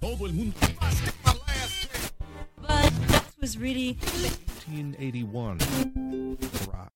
Todo 0.00 0.26
el 0.26 0.32
mundo. 0.32 0.56
But 2.56 2.92
that 3.08 3.24
was 3.40 3.58
really 3.58 3.98
1981. 4.00 5.58
Rock. 6.72 6.89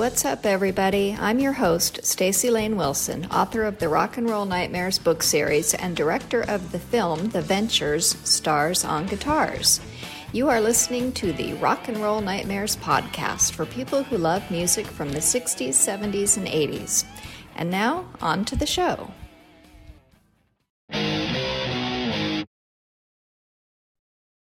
What's 0.00 0.24
up, 0.24 0.46
everybody? 0.46 1.14
I'm 1.20 1.40
your 1.40 1.52
host, 1.52 2.00
Staci 2.04 2.50
Layne 2.50 2.76
Wilson, 2.78 3.26
author 3.26 3.64
of 3.64 3.78
the 3.80 3.90
Rock 3.90 4.16
and 4.16 4.30
Roll 4.30 4.46
Nightmares 4.46 4.98
book 4.98 5.22
series 5.22 5.74
and 5.74 5.94
director 5.94 6.40
of 6.48 6.72
the 6.72 6.78
film 6.78 7.28
The 7.28 7.42
Ventures 7.42 8.16
Stars 8.24 8.82
on 8.82 9.04
Guitars. 9.04 9.78
You 10.32 10.48
are 10.48 10.58
listening 10.58 11.12
to 11.12 11.34
the 11.34 11.52
Rock 11.52 11.88
and 11.88 11.98
Roll 11.98 12.22
Nightmares 12.22 12.76
podcast 12.76 13.52
for 13.52 13.66
people 13.66 14.02
who 14.02 14.16
love 14.16 14.50
music 14.50 14.86
from 14.86 15.10
the 15.10 15.18
60s, 15.18 15.74
70s, 15.74 16.38
and 16.38 16.46
80s. 16.46 17.04
And 17.56 17.70
now, 17.70 18.06
on 18.22 18.46
to 18.46 18.56
the 18.56 18.64
show. 18.64 19.12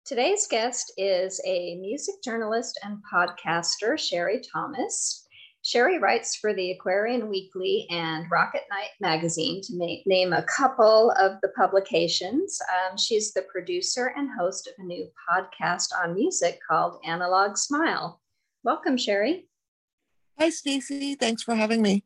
Today's 0.04 0.46
guest 0.46 0.92
is 0.98 1.40
a 1.46 1.76
music 1.76 2.16
journalist 2.22 2.78
and 2.82 2.98
podcaster, 3.10 3.98
Sherry 3.98 4.42
Thomas. 4.52 5.24
Sherry 5.68 5.98
writes 5.98 6.34
for 6.34 6.54
the 6.54 6.70
Aquarian 6.70 7.28
Weekly 7.28 7.86
and 7.90 8.24
Rock 8.30 8.52
at 8.54 8.62
Night 8.70 8.88
magazine, 9.02 9.60
to 9.64 9.76
ma- 9.76 10.00
name 10.06 10.32
a 10.32 10.42
couple 10.44 11.10
of 11.20 11.32
the 11.42 11.48
publications. 11.48 12.58
Um, 12.72 12.96
she's 12.96 13.34
the 13.34 13.42
producer 13.42 14.14
and 14.16 14.30
host 14.40 14.66
of 14.66 14.72
a 14.78 14.86
new 14.86 15.06
podcast 15.28 15.88
on 16.02 16.14
music 16.14 16.58
called 16.66 17.02
Analog 17.04 17.58
Smile. 17.58 18.18
Welcome, 18.64 18.96
Sherry. 18.96 19.46
Hi, 20.38 20.48
Staci. 20.48 21.20
Thanks 21.20 21.42
for 21.42 21.54
having 21.54 21.82
me. 21.82 22.02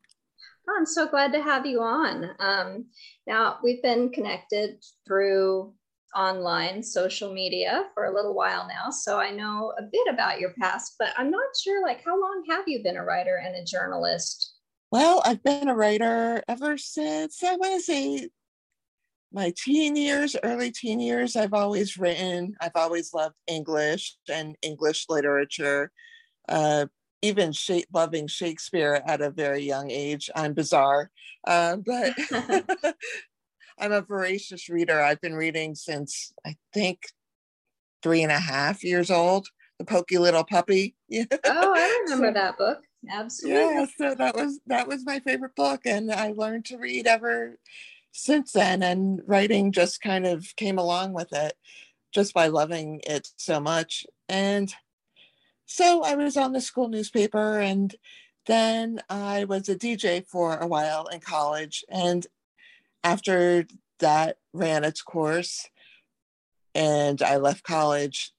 I'm 0.77 0.85
so 0.85 1.07
glad 1.07 1.33
to 1.33 1.41
have 1.41 1.65
you 1.65 1.83
on. 1.83 2.31
Um, 2.41 2.87
now, 3.29 3.59
we've 3.63 3.81
been 3.81 4.11
connected 4.11 4.83
through 5.07 5.73
online 6.15 6.83
social 6.83 7.33
media 7.33 7.85
for 7.95 8.05
a 8.05 8.15
little 8.15 8.35
while 8.35 8.69
now, 8.69 8.91
so 8.91 9.19
I 9.19 9.31
know 9.31 9.73
a 9.79 9.83
bit 9.83 10.13
about 10.13 10.41
your 10.41 10.53
past, 10.61 10.95
but 10.99 11.09
I'm 11.17 11.31
not 11.31 11.45
sure, 11.63 11.83
like, 11.83 12.05
how 12.05 12.21
long 12.21 12.45
have 12.49 12.65
you 12.67 12.83
been 12.83 12.97
a 12.97 13.05
writer 13.05 13.43
and 13.45 13.57
a 13.57 13.65
journalist? 13.65 14.55
Well, 14.91 15.23
I've 15.25 15.43
been 15.43 15.69
a 15.69 15.75
writer 15.75 16.43
ever 16.49 16.77
since 16.77 17.43
I 17.43 17.57
want 17.57 17.75
to 17.75 17.81
say 17.81 18.29
my 19.33 19.53
teen 19.57 19.97
years, 19.97 20.37
early 20.43 20.71
teen 20.71 21.01
years. 21.01 21.37
I've 21.37 21.55
always 21.55 21.97
written, 21.97 22.55
I've 22.61 22.77
always 22.77 23.15
loved 23.15 23.37
English 23.47 24.17
and 24.31 24.57
English 24.63 25.07
literature, 25.09 25.91
uh, 26.49 26.87
even 27.23 27.53
sha- 27.53 27.87
loving 27.93 28.27
Shakespeare 28.27 29.03
at 29.07 29.23
a 29.23 29.31
very 29.31 29.63
young 29.63 29.91
age. 29.91 30.31
I'm 30.37 30.53
bizarre, 30.53 31.11
uh, 31.47 31.77
but 31.77 32.15
I'm 33.83 33.93
a 33.93 34.01
voracious 34.01 34.69
reader. 34.69 35.01
I've 35.03 35.21
been 35.21 35.35
reading 35.35 35.75
since 35.75 36.33
I 36.47 36.55
think 36.73 37.01
three 38.03 38.23
and 38.23 38.31
a 38.33 38.39
half 38.39 38.85
years 38.85 39.11
old. 39.11 39.49
The 39.79 39.85
Pokey 39.85 40.19
Little 40.19 40.45
Puppy. 40.45 40.95
Oh, 41.11 41.75
I 41.77 42.01
remember 42.05 42.29
So- 42.29 42.33
that 42.35 42.57
book. 42.59 42.79
Absolutely. 43.11 43.59
yeah 43.61 43.87
so 43.99 44.15
that 44.15 44.37
was 44.37 44.61
that 44.69 44.87
was 44.87 45.05
my 45.05 45.19
favorite 45.19 45.57
book 45.57 45.81
and 45.85 46.13
i 46.13 46.31
learned 46.37 46.65
to 46.67 46.77
read 46.79 47.09
ever 47.09 47.59
since 48.13 48.53
then 48.53 48.81
and 48.81 49.21
writing 49.27 49.73
just 49.73 50.01
kind 50.01 50.25
of 50.25 50.55
came 50.55 50.79
along 50.79 51.13
with 51.13 51.33
it 51.33 51.55
just 52.15 52.33
by 52.33 52.47
loving 52.47 53.01
it 53.05 53.27
so 53.37 53.59
much 53.59 54.07
and 54.29 54.73
so 55.67 56.05
i 56.05 56.15
was 56.15 56.37
on 56.37 56.53
the 56.53 56.61
school 56.61 56.87
newspaper 56.87 57.59
and 57.59 57.97
then 58.47 59.01
i 59.11 59.43
was 59.47 59.69
a 59.69 59.75
dj 59.75 60.25
for 60.29 60.57
a 60.59 60.67
while 60.69 61.07
in 61.09 61.19
college 61.19 61.85
and 61.89 62.29
after 63.05 63.67
that 63.99 64.39
ran 64.53 64.85
its 64.85 65.03
course 65.03 65.69
and 66.75 67.23
i 67.23 67.37
left 67.37 67.63
college 67.63 68.33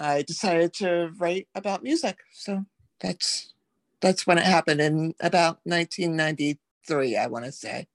i 0.00 0.22
decided 0.22 0.72
to 0.74 1.10
write 1.18 1.48
about 1.54 1.82
music. 1.82 2.18
So 2.32 2.64
that's 3.00 3.52
that's 4.00 4.26
when 4.26 4.38
it 4.38 4.44
happened 4.44 4.80
in 4.80 5.14
about 5.20 5.60
1993 5.64 7.16
i 7.16 7.26
want 7.26 7.44
to 7.44 7.52
say. 7.52 7.86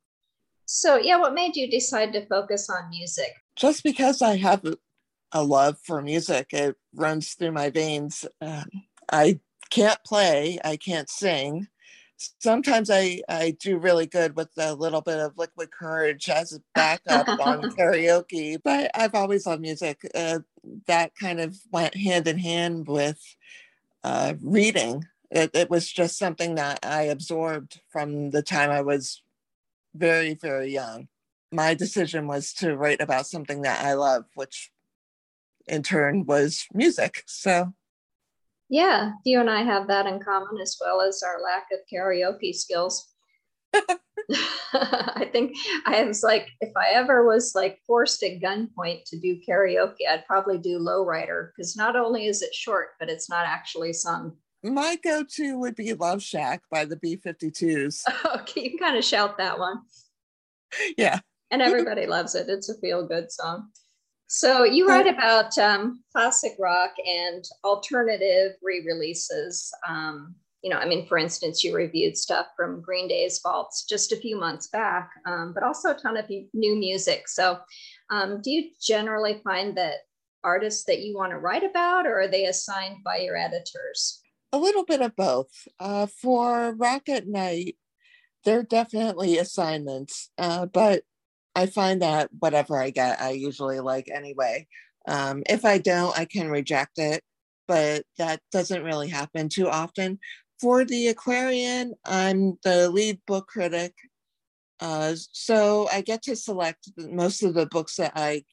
So, 0.65 0.95
yeah, 0.95 1.17
what 1.17 1.33
made 1.33 1.55
you 1.57 1.69
decide 1.69 2.13
to 2.13 2.25
focus 2.27 2.69
on 2.69 2.89
music? 2.89 3.33
just 3.55 3.83
because 3.83 4.21
i 4.21 4.37
have 4.37 4.63
a- 5.33 5.43
love 5.43 5.77
for 5.83 6.01
music 6.01 6.47
it 6.53 6.75
runs 6.95 7.33
through 7.33 7.51
my 7.51 7.69
veins. 7.69 8.25
Um, 8.41 8.65
i 9.11 9.39
can't 9.69 9.99
play 10.05 10.59
i 10.65 10.75
can't 10.77 11.09
sing 11.09 11.67
sometimes 12.39 12.89
i 12.89 13.21
i 13.29 13.55
do 13.59 13.77
really 13.77 14.05
good 14.05 14.35
with 14.35 14.49
a 14.57 14.73
little 14.73 15.01
bit 15.01 15.19
of 15.19 15.37
liquid 15.37 15.69
courage 15.71 16.29
as 16.29 16.53
a 16.53 16.61
backup 16.75 17.27
on 17.39 17.61
karaoke 17.77 18.57
but 18.63 18.91
i've 18.95 19.15
always 19.15 19.45
loved 19.45 19.61
music 19.61 19.99
uh, 20.15 20.39
that 20.87 21.15
kind 21.15 21.39
of 21.39 21.55
went 21.71 21.95
hand 21.95 22.27
in 22.27 22.37
hand 22.37 22.87
with 22.87 23.19
uh, 24.03 24.33
reading. 24.41 25.05
It, 25.29 25.51
it 25.53 25.69
was 25.69 25.89
just 25.89 26.17
something 26.17 26.55
that 26.55 26.79
i 26.83 27.03
absorbed 27.03 27.79
from 27.89 28.31
the 28.31 28.41
time 28.41 28.69
i 28.69 28.81
was 28.81 29.21
very 29.95 30.33
very 30.33 30.71
young. 30.71 31.07
My 31.53 31.73
decision 31.73 32.27
was 32.27 32.53
to 32.55 32.75
write 32.75 33.01
about 33.01 33.27
something 33.27 33.61
that 33.61 33.83
i 33.85 33.93
love 33.93 34.25
which 34.35 34.71
in 35.67 35.83
turn 35.83 36.25
was 36.25 36.65
music 36.73 37.23
so 37.27 37.73
Yeah, 38.71 39.11
you 39.25 39.41
and 39.41 39.49
I 39.49 39.63
have 39.63 39.87
that 39.89 40.07
in 40.07 40.21
common 40.21 40.59
as 40.61 40.77
well 40.79 41.01
as 41.01 41.21
our 41.21 41.41
lack 41.43 41.67
of 41.73 41.79
karaoke 41.91 42.55
skills. 42.55 43.13
I 44.73 45.29
think 45.31 45.57
I 45.85 46.05
was 46.05 46.23
like, 46.23 46.47
if 46.61 46.71
I 46.77 46.91
ever 46.93 47.25
was 47.25 47.53
like 47.53 47.79
forced 47.85 48.23
at 48.23 48.39
gunpoint 48.39 49.03
to 49.07 49.19
do 49.19 49.41
karaoke, 49.47 50.07
I'd 50.09 50.25
probably 50.25 50.57
do 50.57 50.79
Lowrider 50.79 51.49
because 51.55 51.75
not 51.75 51.97
only 51.97 52.27
is 52.27 52.41
it 52.41 52.55
short, 52.55 52.91
but 52.97 53.09
it's 53.09 53.29
not 53.29 53.45
actually 53.45 53.91
sung. 53.91 54.37
my 54.63 54.97
go-to 55.03 55.57
would 55.59 55.75
be 55.75 55.93
love 55.93 56.21
shack 56.21 56.61
by 56.71 56.85
the 56.85 56.95
b-52s 56.95 58.03
Okay, 58.41 58.69
you 58.69 58.77
kind 58.77 58.95
of 58.95 59.03
shout 59.03 59.37
that 59.37 59.59
one. 59.59 59.81
yeah 60.97 61.19
and 61.51 61.61
everybody 61.61 62.07
loves 62.07 62.33
it. 62.35 62.47
It's 62.47 62.69
a 62.69 62.77
feel 62.79 63.05
good 63.05 63.31
song. 63.31 63.69
So 64.33 64.63
you 64.63 64.87
write 64.87 65.07
about 65.07 65.57
um, 65.57 66.05
classic 66.13 66.53
rock 66.57 66.91
and 67.05 67.43
alternative 67.65 68.53
re-releases. 68.61 69.69
Um, 69.85 70.35
you 70.61 70.69
know, 70.69 70.77
I 70.77 70.85
mean, 70.85 71.05
for 71.05 71.17
instance, 71.17 71.65
you 71.65 71.75
reviewed 71.75 72.15
stuff 72.15 72.45
from 72.55 72.81
Green 72.81 73.09
Day's 73.09 73.41
Vaults 73.43 73.83
just 73.83 74.13
a 74.13 74.15
few 74.15 74.39
months 74.39 74.67
back, 74.67 75.09
um, 75.25 75.51
but 75.53 75.63
also 75.63 75.89
a 75.89 75.95
ton 75.95 76.15
of 76.15 76.29
new 76.53 76.77
music. 76.77 77.27
So, 77.27 77.59
um, 78.09 78.39
do 78.41 78.51
you 78.51 78.69
generally 78.81 79.41
find 79.43 79.77
that 79.77 79.95
artists 80.45 80.85
that 80.85 81.01
you 81.01 81.13
want 81.13 81.31
to 81.31 81.37
write 81.37 81.65
about, 81.65 82.07
or 82.07 82.21
are 82.21 82.27
they 82.29 82.45
assigned 82.45 83.03
by 83.03 83.17
your 83.17 83.35
editors? 83.35 84.21
a 84.53 84.57
little 84.57 84.83
bit 84.83 85.01
of 85.01 85.15
both 85.15 85.67
uh, 85.79 86.05
for 86.05 86.73
rock 86.73 87.07
at 87.07 87.25
night 87.25 87.77
they're 88.43 88.63
definitely 88.63 89.37
assignments 89.37 90.29
uh, 90.37 90.65
but 90.65 91.03
i 91.55 91.65
find 91.65 92.01
that 92.01 92.29
whatever 92.39 92.81
i 92.81 92.89
get 92.89 93.21
i 93.21 93.31
usually 93.31 93.79
like 93.79 94.07
anyway 94.13 94.65
um, 95.07 95.43
if 95.49 95.65
i 95.65 95.77
don't 95.77 96.17
i 96.17 96.25
can 96.25 96.49
reject 96.49 96.97
it 96.97 97.23
but 97.67 98.03
that 98.17 98.41
doesn't 98.51 98.83
really 98.83 99.07
happen 99.07 99.47
too 99.47 99.69
often 99.69 100.19
for 100.61 100.85
the 100.85 101.07
Aquarian, 101.07 101.95
I'm 102.05 102.59
the 102.63 102.89
lead 102.91 103.19
book 103.25 103.47
critic. 103.47 103.95
Uh, 104.79 105.15
so 105.15 105.89
I 105.91 106.01
get 106.01 106.21
to 106.23 106.35
select 106.35 106.91
most 106.97 107.41
of 107.41 107.55
the 107.55 107.65
books 107.65 107.95
that 107.95 108.13
I 108.15 108.43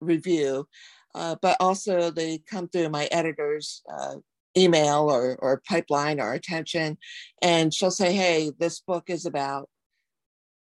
review, 0.00 0.66
uh, 1.14 1.36
but 1.40 1.56
also 1.60 2.10
they 2.10 2.42
come 2.50 2.68
through 2.68 2.88
my 2.88 3.04
editor's 3.12 3.82
uh, 3.96 4.16
email 4.58 5.08
or, 5.08 5.36
or 5.40 5.62
pipeline 5.68 6.20
or 6.20 6.32
attention. 6.32 6.98
And 7.40 7.72
she'll 7.72 7.92
say, 7.92 8.12
hey, 8.12 8.50
this 8.58 8.80
book 8.80 9.04
is 9.06 9.24
about 9.24 9.68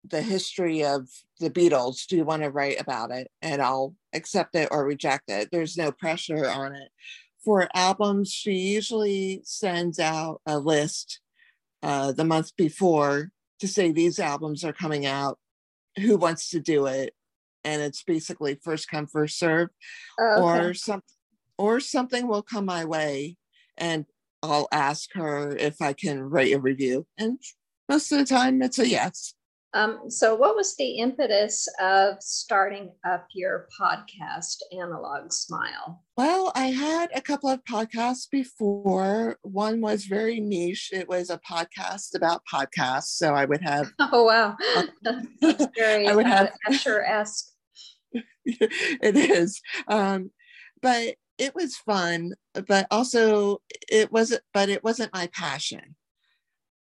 the 0.04 0.22
history 0.22 0.84
of 0.84 1.08
the 1.38 1.50
Beatles. 1.50 2.06
Do 2.06 2.16
you 2.16 2.24
want 2.24 2.42
to 2.42 2.50
write 2.50 2.80
about 2.80 3.10
it? 3.10 3.28
And 3.42 3.60
I'll 3.60 3.94
accept 4.14 4.54
it 4.54 4.68
or 4.70 4.84
reject 4.84 5.30
it. 5.30 5.48
There's 5.52 5.76
no 5.76 5.92
pressure 5.92 6.48
on 6.48 6.74
it. 6.74 6.88
For 7.44 7.68
albums, 7.74 8.30
she 8.32 8.52
usually 8.52 9.40
sends 9.44 9.98
out 9.98 10.40
a 10.46 10.58
list 10.58 11.20
uh, 11.82 12.12
the 12.12 12.24
month 12.24 12.54
before 12.56 13.30
to 13.60 13.68
say 13.68 13.92
these 13.92 14.18
albums 14.18 14.64
are 14.64 14.72
coming 14.72 15.06
out. 15.06 15.38
Who 15.98 16.16
wants 16.16 16.50
to 16.50 16.60
do 16.60 16.86
it? 16.86 17.14
And 17.64 17.82
it's 17.82 18.02
basically 18.02 18.58
first 18.62 18.88
come, 18.88 19.06
first 19.06 19.38
serve, 19.38 19.68
Oh, 20.18 20.48
okay. 20.48 20.66
or 20.66 20.74
some, 20.74 21.02
or 21.58 21.80
something 21.80 22.26
will 22.26 22.42
come 22.42 22.64
my 22.64 22.86
way, 22.86 23.36
and 23.76 24.06
I'll 24.42 24.68
ask 24.72 25.10
her 25.12 25.54
if 25.54 25.82
I 25.82 25.92
can 25.92 26.22
write 26.22 26.54
a 26.54 26.60
review. 26.60 27.06
And 27.18 27.38
most 27.86 28.12
of 28.12 28.18
the 28.18 28.24
time, 28.24 28.62
it's 28.62 28.78
a 28.78 28.88
yes. 28.88 29.34
Um, 29.72 30.10
so, 30.10 30.34
what 30.34 30.56
was 30.56 30.74
the 30.76 30.98
impetus 30.98 31.68
of 31.80 32.16
starting 32.20 32.90
up 33.06 33.26
your 33.32 33.68
podcast, 33.80 34.56
Analog 34.72 35.32
Smile? 35.32 36.02
Well, 36.16 36.50
I 36.56 36.66
had 36.72 37.10
a 37.14 37.20
couple 37.20 37.48
of 37.50 37.62
podcasts 37.64 38.28
before. 38.30 39.36
One 39.42 39.80
was 39.80 40.06
very 40.06 40.40
niche. 40.40 40.90
It 40.92 41.08
was 41.08 41.30
a 41.30 41.38
podcast 41.38 42.16
about 42.16 42.42
podcasts. 42.52 43.16
So 43.16 43.32
I 43.34 43.44
would 43.44 43.62
have, 43.62 43.92
Oh, 44.00 44.24
wow. 44.24 44.56
That's 45.40 45.66
very 45.78 46.08
I 46.08 46.16
would 46.16 46.26
uh, 46.26 46.28
have- 46.28 46.52
Escher-esque. 46.68 47.46
it 48.12 49.16
is. 49.16 49.60
Um, 49.86 50.30
but 50.82 51.14
it 51.38 51.54
was 51.54 51.76
fun, 51.76 52.32
but 52.66 52.86
also 52.90 53.62
it 53.88 54.10
wasn't, 54.10 54.42
but 54.52 54.68
it 54.68 54.82
wasn't 54.82 55.12
my 55.14 55.28
passion. 55.28 55.94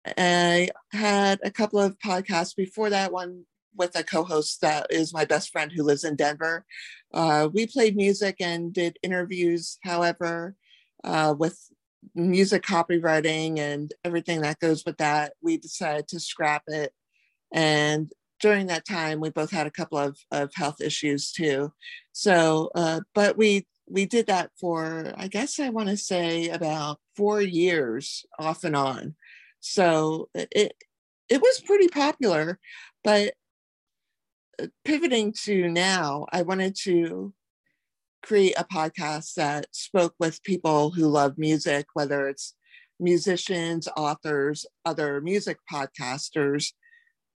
I 0.06 0.70
had 0.92 1.40
a 1.44 1.52
couple 1.52 1.80
of 1.80 1.98
podcasts 2.00 2.56
before 2.56 2.90
that 2.90 3.12
one 3.12 3.46
with 3.76 3.98
a 3.98 4.04
co-host 4.04 4.62
that 4.62 4.88
is 4.90 5.14
my 5.14 5.26
best 5.26 5.52
friend 5.52 5.72
who 5.72 5.84
lives 5.84 6.04
in 6.04 6.16
Denver. 6.16 6.66
Uh, 7.14 7.50
we 7.52 7.68
played 7.68 7.96
music 7.96 8.36
and 8.40 8.74
did 8.74 8.98
interviews, 9.04 9.78
however, 9.84 10.56
uh, 11.04 11.34
with 11.38 11.60
music 12.16 12.64
copywriting 12.64 13.60
and 13.60 13.94
everything 14.04 14.42
that 14.42 14.60
goes 14.60 14.84
with 14.86 14.98
that. 14.98 15.34
We 15.42 15.58
decided 15.58 16.08
to 16.10 16.20
scrap 16.20 16.64
it. 16.68 16.94
And 17.54 18.12
during 18.40 18.68
that 18.68 18.86
time, 18.86 19.20
we 19.20 19.30
both 19.30 19.52
had 19.52 19.68
a 19.68 19.72
couple 19.72 19.98
of, 19.98 20.18
of 20.32 20.52
health 20.56 20.82
issues 20.82 21.32
too. 21.32 21.74
So, 22.12 22.72
uh, 22.76 23.02
but 23.14 23.38
we 23.38 23.68
we 23.92 24.06
did 24.06 24.28
that 24.28 24.52
for 24.60 25.14
I 25.18 25.28
guess 25.28 25.60
I 25.60 25.70
want 25.70 25.90
to 25.90 25.98
say 25.98 26.50
about 26.50 27.00
four 27.16 27.42
years 27.42 28.26
off 28.38 28.64
and 28.64 28.76
on. 28.76 29.16
So 29.60 30.30
it 30.34 30.74
it 31.30 31.42
was 31.42 31.62
pretty 31.66 31.88
popular, 31.88 32.60
but 33.04 33.34
uh, 34.62 34.68
pivoting 34.84 35.34
to 35.44 35.70
now, 35.70 36.26
I 36.32 36.42
wanted 36.42 36.76
to 36.84 37.34
create 38.24 38.56
a 38.58 38.66
podcast 38.66 39.36
that 39.36 39.68
spoke 39.72 40.16
with 40.20 40.44
people 40.44 40.92
who 40.92 41.08
love 41.08 41.38
music, 41.38 41.88
whether 41.94 42.28
it's 42.28 42.56
musicians, 43.00 43.88
authors, 43.96 44.66
other 44.86 45.22
music 45.22 45.58
podcasters, 45.72 46.74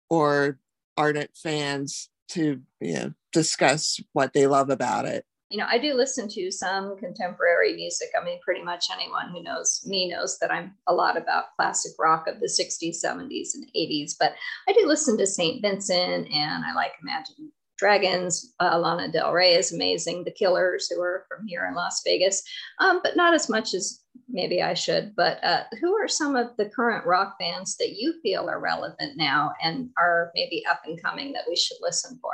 or 0.09 0.59
ardent 0.97 1.31
fans 1.35 2.09
to 2.29 2.61
you 2.79 2.93
know 2.93 3.13
discuss 3.33 3.99
what 4.13 4.33
they 4.33 4.47
love 4.47 4.69
about 4.69 5.05
it. 5.05 5.25
You 5.51 5.57
know, 5.57 5.65
I 5.67 5.77
do 5.77 5.93
listen 5.93 6.29
to 6.29 6.49
some 6.49 6.97
contemporary 6.97 7.73
music. 7.75 8.07
I 8.19 8.23
mean, 8.23 8.39
pretty 8.41 8.63
much 8.63 8.85
anyone 8.89 9.31
who 9.31 9.43
knows 9.43 9.85
me 9.85 10.07
knows 10.09 10.39
that 10.39 10.49
I'm 10.49 10.75
a 10.87 10.93
lot 10.93 11.17
about 11.17 11.53
classic 11.57 11.91
rock 11.99 12.25
of 12.27 12.39
the 12.39 12.47
60s, 12.47 13.03
70s, 13.03 13.49
and 13.55 13.65
80s. 13.75 14.13
But 14.17 14.33
I 14.69 14.71
do 14.71 14.87
listen 14.87 15.17
to 15.17 15.27
St. 15.27 15.61
Vincent 15.61 16.31
and 16.31 16.63
I 16.63 16.73
like 16.73 16.93
Imagine 17.01 17.51
Dragons. 17.77 18.53
Uh, 18.61 18.79
Lana 18.79 19.11
Del 19.11 19.33
Rey 19.33 19.55
is 19.55 19.73
amazing. 19.73 20.23
The 20.23 20.31
Killers, 20.31 20.87
who 20.87 21.01
are 21.01 21.25
from 21.27 21.45
here 21.45 21.65
in 21.65 21.73
Las 21.73 22.01
Vegas, 22.05 22.43
um, 22.79 23.01
but 23.03 23.17
not 23.17 23.33
as 23.33 23.49
much 23.49 23.73
as 23.73 24.01
maybe 24.29 24.61
I 24.61 24.73
should. 24.73 25.15
But 25.17 25.43
uh, 25.43 25.63
who 25.81 25.93
are 25.95 26.07
some 26.07 26.37
of 26.37 26.55
the 26.57 26.69
current 26.69 27.05
rock 27.05 27.37
bands 27.39 27.75
that 27.77 27.97
you 27.97 28.13
feel 28.21 28.49
are 28.49 28.61
relevant 28.61 29.17
now 29.17 29.53
and 29.61 29.89
are 29.97 30.31
maybe 30.33 30.63
up 30.65 30.81
and 30.85 31.01
coming 31.01 31.33
that 31.33 31.45
we 31.49 31.57
should 31.57 31.77
listen 31.81 32.19
for? 32.21 32.31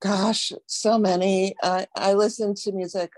Gosh, 0.00 0.52
so 0.66 0.98
many. 0.98 1.54
I 1.62 1.86
I 1.96 2.12
listen 2.12 2.54
to 2.54 2.72
music 2.72 3.12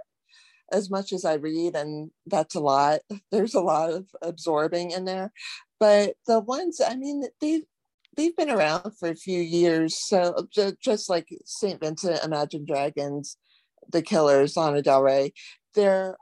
as 0.72 0.90
much 0.90 1.12
as 1.12 1.24
I 1.24 1.34
read, 1.34 1.74
and 1.74 2.10
that's 2.26 2.54
a 2.54 2.60
lot. 2.60 3.00
There's 3.32 3.54
a 3.54 3.60
lot 3.60 3.90
of 3.90 4.06
absorbing 4.22 4.92
in 4.92 5.04
there. 5.04 5.32
But 5.80 6.14
the 6.26 6.40
ones, 6.40 6.80
I 6.80 6.96
mean, 6.96 7.24
they 7.40 7.62
they've 8.16 8.36
been 8.36 8.50
around 8.50 8.92
for 8.98 9.08
a 9.08 9.16
few 9.16 9.40
years. 9.40 9.98
So 9.98 10.46
ju- 10.52 10.76
just 10.80 11.08
like 11.08 11.28
Saint 11.44 11.80
Vincent, 11.80 12.24
Imagine 12.24 12.64
Dragons, 12.64 13.36
The 13.90 14.02
Killers, 14.02 14.56
Lana 14.56 14.82
Del 14.82 15.02
Rey, 15.02 15.32
they're 15.74 16.16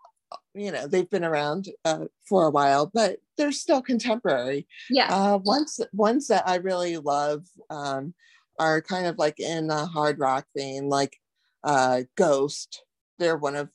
you 0.55 0.73
know 0.73 0.87
they've 0.87 1.11
been 1.11 1.25
around 1.25 1.69
uh, 1.85 2.07
for 2.29 2.47
a 2.47 2.51
while, 2.51 2.91
but 2.93 3.19
they're 3.37 3.53
still 3.53 3.83
contemporary. 3.83 4.67
Yeah. 4.91 5.09
Uh, 5.09 5.39
ones 5.39 5.81
ones 5.93 6.29
that 6.29 6.49
I 6.49 6.57
really 6.57 6.97
love 6.97 7.47
um, 7.71 8.15
are 8.59 8.81
kind 8.81 9.07
of 9.07 9.19
like 9.19 9.41
in 9.41 9.69
the 9.69 9.87
hard 9.87 10.19
rock 10.19 10.47
vein, 10.57 10.89
like 10.89 11.17
uh, 11.65 12.03
Ghost. 12.17 12.83
They're 13.19 13.37
one 13.37 13.57
of 13.57 13.71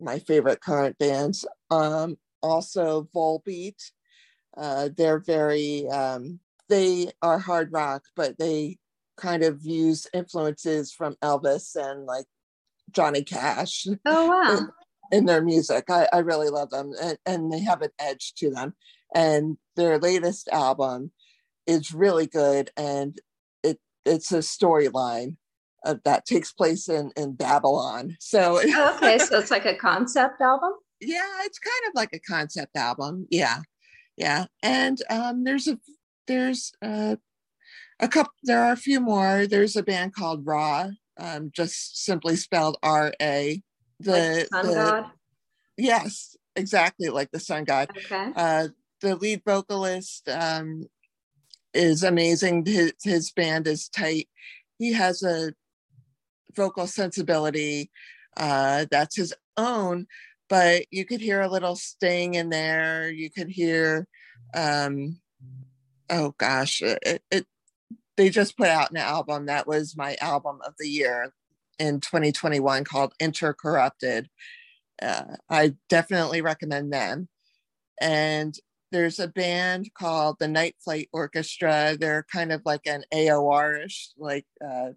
my 0.00 0.18
favorite 0.18 0.60
current 0.60 0.98
bands. 0.98 1.46
Um, 1.70 2.16
also, 2.42 3.08
Volbeat. 3.14 3.90
Uh, 4.56 4.90
they're 4.96 5.20
very 5.20 5.88
um, 5.88 6.40
they 6.68 7.10
are 7.22 7.38
hard 7.38 7.72
rock, 7.72 8.02
but 8.16 8.38
they 8.38 8.78
kind 9.16 9.42
of 9.42 9.64
use 9.64 10.06
influences 10.12 10.92
from 10.92 11.16
Elvis 11.22 11.76
and 11.76 12.06
like 12.06 12.26
Johnny 12.90 13.22
Cash 13.22 13.86
oh, 14.06 14.28
wow. 14.28 14.68
in 15.10 15.26
their 15.26 15.42
music. 15.42 15.84
I, 15.90 16.08
I 16.12 16.18
really 16.18 16.48
love 16.48 16.70
them 16.70 16.92
and, 17.00 17.18
and 17.26 17.52
they 17.52 17.60
have 17.60 17.82
an 17.82 17.90
edge 17.98 18.34
to 18.38 18.50
them. 18.50 18.74
And 19.14 19.58
their 19.76 19.98
latest 19.98 20.48
album 20.48 21.12
is 21.66 21.92
really 21.92 22.26
good 22.26 22.70
and 22.76 23.18
it's 24.04 24.32
a 24.32 24.38
storyline 24.38 25.36
uh, 25.84 25.96
that 26.04 26.24
takes 26.26 26.52
place 26.52 26.88
in, 26.88 27.10
in 27.16 27.34
Babylon. 27.34 28.16
So 28.20 28.60
Oh, 28.64 28.94
okay, 28.96 29.18
so 29.18 29.38
it's 29.38 29.50
like 29.50 29.66
a 29.66 29.74
concept 29.74 30.40
album. 30.40 30.72
yeah, 31.00 31.38
it's 31.40 31.58
kind 31.58 31.88
of 31.88 31.92
like 31.94 32.10
a 32.12 32.18
concept 32.20 32.76
album. 32.76 33.26
Yeah. 33.30 33.58
Yeah. 34.16 34.46
And 34.62 34.98
um 35.10 35.44
there's 35.44 35.66
a 35.68 35.78
there's 36.28 36.72
uh, 36.82 37.16
a 37.98 38.08
couple 38.08 38.32
there 38.44 38.62
are 38.62 38.72
a 38.72 38.76
few 38.76 39.00
more. 39.00 39.46
There's 39.46 39.74
a 39.76 39.82
band 39.82 40.14
called 40.14 40.46
Ra, 40.46 40.88
um, 41.18 41.50
just 41.54 42.04
simply 42.04 42.36
spelled 42.36 42.76
R-A. 42.82 43.62
The, 44.00 44.10
like 44.10 44.46
Sun 44.48 44.66
the- 44.66 44.74
God. 44.74 45.04
yes, 45.76 46.36
exactly 46.56 47.08
like 47.08 47.30
the 47.32 47.40
sun 47.40 47.64
god. 47.64 47.90
Okay. 47.96 48.32
Uh, 48.36 48.68
the 49.00 49.16
lead 49.16 49.42
vocalist 49.44 50.28
um, 50.28 50.86
is 51.74 52.02
amazing. 52.02 52.66
His, 52.66 52.92
his 53.02 53.32
band 53.32 53.66
is 53.66 53.88
tight. 53.88 54.28
He 54.78 54.92
has 54.92 55.22
a 55.22 55.52
vocal 56.54 56.86
sensibility 56.86 57.90
uh, 58.36 58.86
that's 58.90 59.16
his 59.16 59.34
own, 59.56 60.06
but 60.48 60.84
you 60.90 61.04
could 61.04 61.20
hear 61.20 61.40
a 61.40 61.50
little 61.50 61.76
sting 61.76 62.34
in 62.34 62.50
there. 62.50 63.10
You 63.10 63.30
could 63.30 63.48
hear, 63.48 64.06
um, 64.54 65.20
oh 66.10 66.34
gosh, 66.38 66.82
it, 66.82 67.22
it, 67.30 67.46
they 68.16 68.30
just 68.30 68.56
put 68.56 68.68
out 68.68 68.90
an 68.90 68.96
album 68.98 69.46
that 69.46 69.66
was 69.66 69.96
my 69.96 70.16
album 70.20 70.60
of 70.64 70.74
the 70.78 70.88
year 70.88 71.32
in 71.78 72.00
2021 72.00 72.84
called 72.84 73.14
Intercorrupted. 73.20 74.26
Uh, 75.00 75.36
I 75.48 75.74
definitely 75.88 76.42
recommend 76.42 76.92
them. 76.92 77.28
And 78.00 78.54
there's 78.92 79.18
a 79.18 79.26
band 79.26 79.90
called 79.94 80.36
the 80.38 80.46
Night 80.46 80.76
Flight 80.84 81.08
Orchestra. 81.12 81.96
They're 81.98 82.26
kind 82.30 82.52
of 82.52 82.62
like 82.64 82.86
an 82.86 83.04
AOR-ish 83.12 84.10
like 84.18 84.46
uh, 84.64 84.90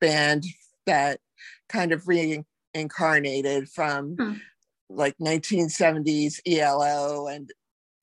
band 0.00 0.44
that 0.86 1.20
kind 1.68 1.92
of 1.92 2.08
reincarnated 2.08 3.68
from 3.68 4.16
Hmm. 4.18 4.32
like 4.88 5.16
1970s 5.18 6.40
ELO 6.46 7.28
and 7.28 7.50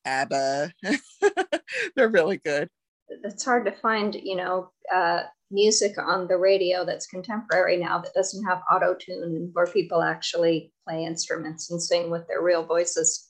ABBA. 0.06 0.72
They're 1.96 2.08
really 2.08 2.38
good. 2.38 2.70
It's 3.10 3.44
hard 3.44 3.66
to 3.66 3.72
find, 3.72 4.16
you 4.16 4.36
know, 4.36 4.72
uh, 4.94 5.24
music 5.50 5.98
on 5.98 6.28
the 6.28 6.38
radio 6.38 6.86
that's 6.86 7.08
contemporary 7.08 7.78
now 7.78 8.00
that 8.00 8.14
doesn't 8.14 8.44
have 8.46 8.62
auto 8.72 8.94
tune 8.94 9.24
and 9.24 9.50
where 9.54 9.66
people 9.66 10.02
actually 10.02 10.72
play 10.88 11.06
instruments 11.06 11.72
and 11.72 11.82
sing 11.82 12.10
with 12.10 12.28
their 12.28 12.42
real 12.42 12.66
voices. 12.66 13.27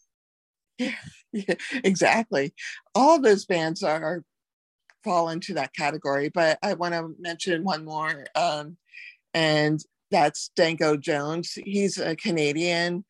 yeah, 1.33 1.55
exactly. 1.83 2.53
All 2.95 3.19
those 3.19 3.45
bands 3.45 3.83
are 3.83 4.23
fall 5.03 5.29
into 5.29 5.53
that 5.53 5.73
category, 5.73 6.29
but 6.29 6.59
I 6.61 6.73
want 6.73 6.93
to 6.93 7.15
mention 7.19 7.63
one 7.63 7.85
more, 7.85 8.25
um, 8.35 8.77
and 9.33 9.79
that's 10.11 10.49
Danko 10.55 10.97
Jones. 10.97 11.53
He's 11.53 11.97
a 11.97 12.15
Canadian 12.15 13.05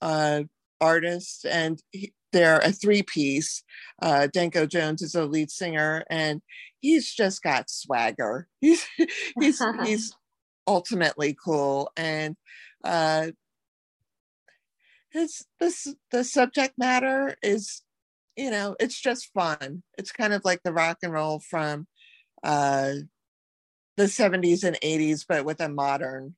uh, 0.00 0.42
artist, 0.80 1.46
and 1.48 1.80
he, 1.90 2.12
they're 2.32 2.58
a 2.58 2.72
three 2.72 3.02
piece. 3.02 3.62
Uh, 4.02 4.28
Danko 4.32 4.66
Jones 4.66 5.02
is 5.02 5.14
a 5.14 5.24
lead 5.24 5.50
singer, 5.50 6.04
and 6.10 6.42
he's 6.80 7.12
just 7.12 7.42
got 7.42 7.70
swagger. 7.70 8.48
He's 8.60 8.86
he's 9.40 9.62
he's 9.84 10.14
ultimately 10.66 11.36
cool, 11.42 11.90
and 11.96 12.36
uh, 12.84 13.28
his 15.16 15.46
this 15.60 15.94
the 16.10 16.24
subject 16.24 16.74
matter 16.78 17.36
is, 17.42 17.82
you 18.36 18.50
know, 18.50 18.76
it's 18.78 19.00
just 19.00 19.32
fun. 19.32 19.82
It's 19.98 20.12
kind 20.12 20.32
of 20.32 20.44
like 20.44 20.62
the 20.62 20.72
rock 20.72 20.98
and 21.02 21.12
roll 21.12 21.40
from 21.40 21.86
uh, 22.42 22.92
the 23.96 24.04
70s 24.04 24.64
and 24.64 24.78
80s, 24.80 25.24
but 25.28 25.44
with 25.44 25.60
a 25.60 25.68
modern 25.68 26.34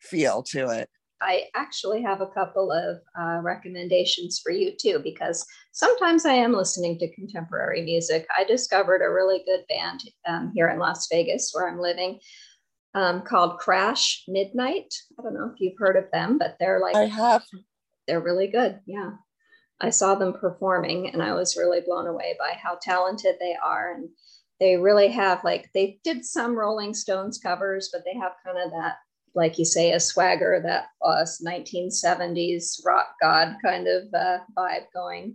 feel 0.00 0.42
to 0.44 0.68
it. 0.70 0.88
I 1.20 1.44
actually 1.54 2.02
have 2.02 2.20
a 2.20 2.26
couple 2.26 2.70
of 2.70 2.98
uh, 3.18 3.40
recommendations 3.40 4.40
for 4.40 4.52
you 4.52 4.72
too, 4.78 5.00
because 5.02 5.46
sometimes 5.72 6.26
I 6.26 6.34
am 6.34 6.52
listening 6.52 6.98
to 6.98 7.14
contemporary 7.14 7.82
music. 7.82 8.26
I 8.36 8.44
discovered 8.44 9.00
a 9.00 9.10
really 9.10 9.42
good 9.46 9.64
band 9.68 10.04
um, 10.28 10.52
here 10.54 10.68
in 10.68 10.78
Las 10.78 11.08
Vegas, 11.10 11.52
where 11.52 11.68
I'm 11.68 11.80
living, 11.80 12.20
um, 12.94 13.22
called 13.22 13.58
Crash 13.58 14.24
Midnight. 14.28 14.92
I 15.18 15.22
don't 15.22 15.34
know 15.34 15.50
if 15.52 15.60
you've 15.60 15.78
heard 15.78 15.96
of 15.96 16.10
them, 16.12 16.36
but 16.36 16.56
they're 16.60 16.80
like 16.80 16.96
I 16.96 17.06
have. 17.06 17.42
They're 18.06 18.20
really 18.20 18.48
good. 18.48 18.80
Yeah, 18.86 19.12
I 19.80 19.90
saw 19.90 20.14
them 20.14 20.34
performing, 20.34 21.10
and 21.10 21.22
I 21.22 21.34
was 21.34 21.56
really 21.56 21.80
blown 21.80 22.06
away 22.06 22.36
by 22.38 22.56
how 22.60 22.78
talented 22.80 23.36
they 23.40 23.56
are, 23.64 23.92
and 23.92 24.08
they 24.60 24.76
really 24.76 25.08
have 25.08 25.42
like 25.44 25.70
they 25.74 25.98
did 26.04 26.24
some 26.24 26.56
Rolling 26.56 26.94
Stones 26.94 27.38
covers, 27.38 27.90
but 27.92 28.02
they 28.04 28.18
have 28.18 28.32
kind 28.44 28.58
of 28.58 28.70
that 28.70 28.96
like 29.34 29.58
you 29.58 29.64
say, 29.64 29.92
a 29.92 30.00
swagger, 30.00 30.60
that 30.64 30.86
us 31.02 31.42
1970s 31.44 32.84
rock 32.84 33.14
god 33.20 33.56
kind 33.64 33.88
of 33.88 34.04
uh, 34.14 34.38
vibe 34.56 34.84
going 34.94 35.34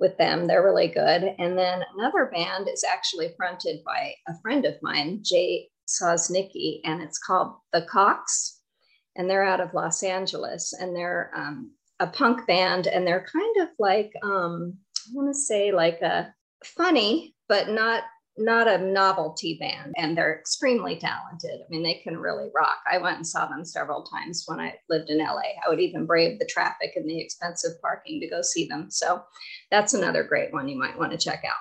with 0.00 0.16
them. 0.18 0.46
They're 0.46 0.64
really 0.64 0.88
good. 0.88 1.34
And 1.38 1.56
then 1.56 1.82
another 1.96 2.26
band 2.26 2.68
is 2.68 2.84
actually 2.84 3.32
fronted 3.36 3.84
by 3.84 4.14
a 4.28 4.38
friend 4.42 4.64
of 4.64 4.74
mine, 4.82 5.20
Jay 5.22 5.68
Sosnicki, 5.86 6.80
and 6.84 7.02
it's 7.02 7.18
called 7.18 7.54
The 7.72 7.82
Cox. 7.82 8.60
And 9.16 9.30
they're 9.30 9.44
out 9.44 9.60
of 9.60 9.74
Los 9.74 10.02
Angeles 10.02 10.72
and 10.72 10.96
they're 10.96 11.30
um, 11.36 11.70
a 12.00 12.06
punk 12.06 12.46
band 12.46 12.86
and 12.86 13.06
they're 13.06 13.26
kind 13.32 13.56
of 13.62 13.68
like, 13.78 14.12
um, 14.22 14.74
I 15.08 15.10
want 15.12 15.28
to 15.28 15.38
say 15.38 15.72
like 15.72 16.00
a 16.02 16.34
funny, 16.64 17.34
but 17.48 17.68
not 17.68 18.04
not 18.36 18.66
a 18.66 18.78
novelty 18.78 19.56
band 19.60 19.92
and 19.96 20.16
they're 20.16 20.36
extremely 20.36 20.96
talented. 20.96 21.60
I 21.60 21.64
mean, 21.70 21.84
they 21.84 22.00
can 22.02 22.16
really 22.16 22.50
rock. 22.54 22.78
I 22.90 22.98
went 22.98 23.16
and 23.16 23.26
saw 23.26 23.46
them 23.46 23.64
several 23.64 24.02
times 24.02 24.42
when 24.46 24.58
I 24.58 24.74
lived 24.88 25.08
in 25.08 25.18
LA. 25.18 25.54
I 25.64 25.68
would 25.68 25.78
even 25.78 26.04
brave 26.04 26.38
the 26.38 26.46
traffic 26.46 26.92
and 26.96 27.08
the 27.08 27.20
expensive 27.20 27.80
parking 27.80 28.20
to 28.20 28.28
go 28.28 28.42
see 28.42 28.66
them. 28.66 28.90
So 28.90 29.22
that's 29.70 29.94
another 29.94 30.24
great 30.24 30.52
one 30.52 30.68
you 30.68 30.76
might 30.76 30.98
want 30.98 31.12
to 31.12 31.18
check 31.18 31.44
out. 31.46 31.54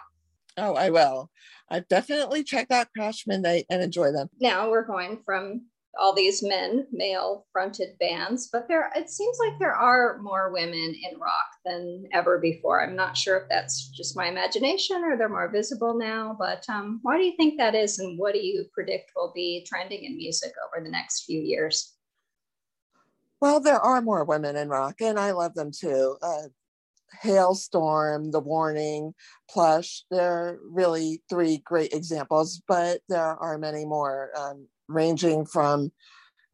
Oh, 0.58 0.75
I 0.75 0.90
will. 0.90 1.30
I've 1.70 1.88
definitely 1.88 2.44
checked 2.44 2.72
out 2.72 2.88
Crash 2.96 3.25
Midnight 3.28 3.66
and 3.70 3.82
enjoy 3.82 4.12
them. 4.12 4.30
Now 4.40 4.70
we're 4.70 4.86
going 4.86 5.22
from 5.25 5.68
all 6.00 6.13
these 6.13 6.41
men, 6.41 6.88
male 6.91 7.45
fronted 7.51 7.97
bands, 8.00 8.50
but 8.51 8.67
there 8.67 8.91
it 8.95 9.09
seems 9.09 9.38
like 9.39 9.59
there 9.59 9.75
are 9.75 10.19
more 10.21 10.51
women 10.51 10.95
in 10.95 11.19
rock 11.19 11.51
than 11.65 12.07
ever 12.13 12.39
before. 12.39 12.81
I'm 12.81 12.95
not 12.95 13.15
sure 13.15 13.38
if 13.38 13.50
that's 13.50 13.89
just 13.89 14.17
my 14.17 14.27
imagination 14.27 15.03
or 15.03 15.17
they're 15.17 15.29
more 15.29 15.51
visible 15.51 15.97
now, 15.97 16.35
but 16.38 16.67
um, 16.69 17.00
why 17.03 17.17
do 17.17 17.23
you 17.23 17.35
think 17.38 17.57
that 17.57 17.75
is, 17.75 18.00
and 18.00 18.17
what 18.17 18.33
do 18.33 18.39
you 18.39 18.65
predict 18.73 19.12
will 19.15 19.31
be 19.35 19.65
trending 19.67 20.03
in 20.03 20.17
music 20.17 20.53
over 20.67 20.83
the 20.83 20.91
next 20.91 21.25
few 21.25 21.39
years? 21.39 21.93
Well, 23.39 23.59
there 23.59 23.79
are 23.79 24.01
more 24.01 24.23
women 24.23 24.55
in 24.55 24.69
rock, 24.69 25.01
and 25.01 25.19
I 25.19 25.31
love 25.31 25.53
them 25.53 25.71
too. 25.71 26.17
Uh, 26.21 26.43
Halestorm, 27.21 28.31
The 28.31 28.39
Warning, 28.39 29.13
Plush, 29.50 30.05
they're 30.09 30.57
really 30.63 31.21
three 31.29 31.59
great 31.59 31.93
examples, 31.93 32.62
but 32.67 33.01
there 33.09 33.21
are 33.21 33.57
many 33.57 33.85
more. 33.85 34.31
Um, 34.35 34.67
ranging 34.88 35.46
from 35.46 35.92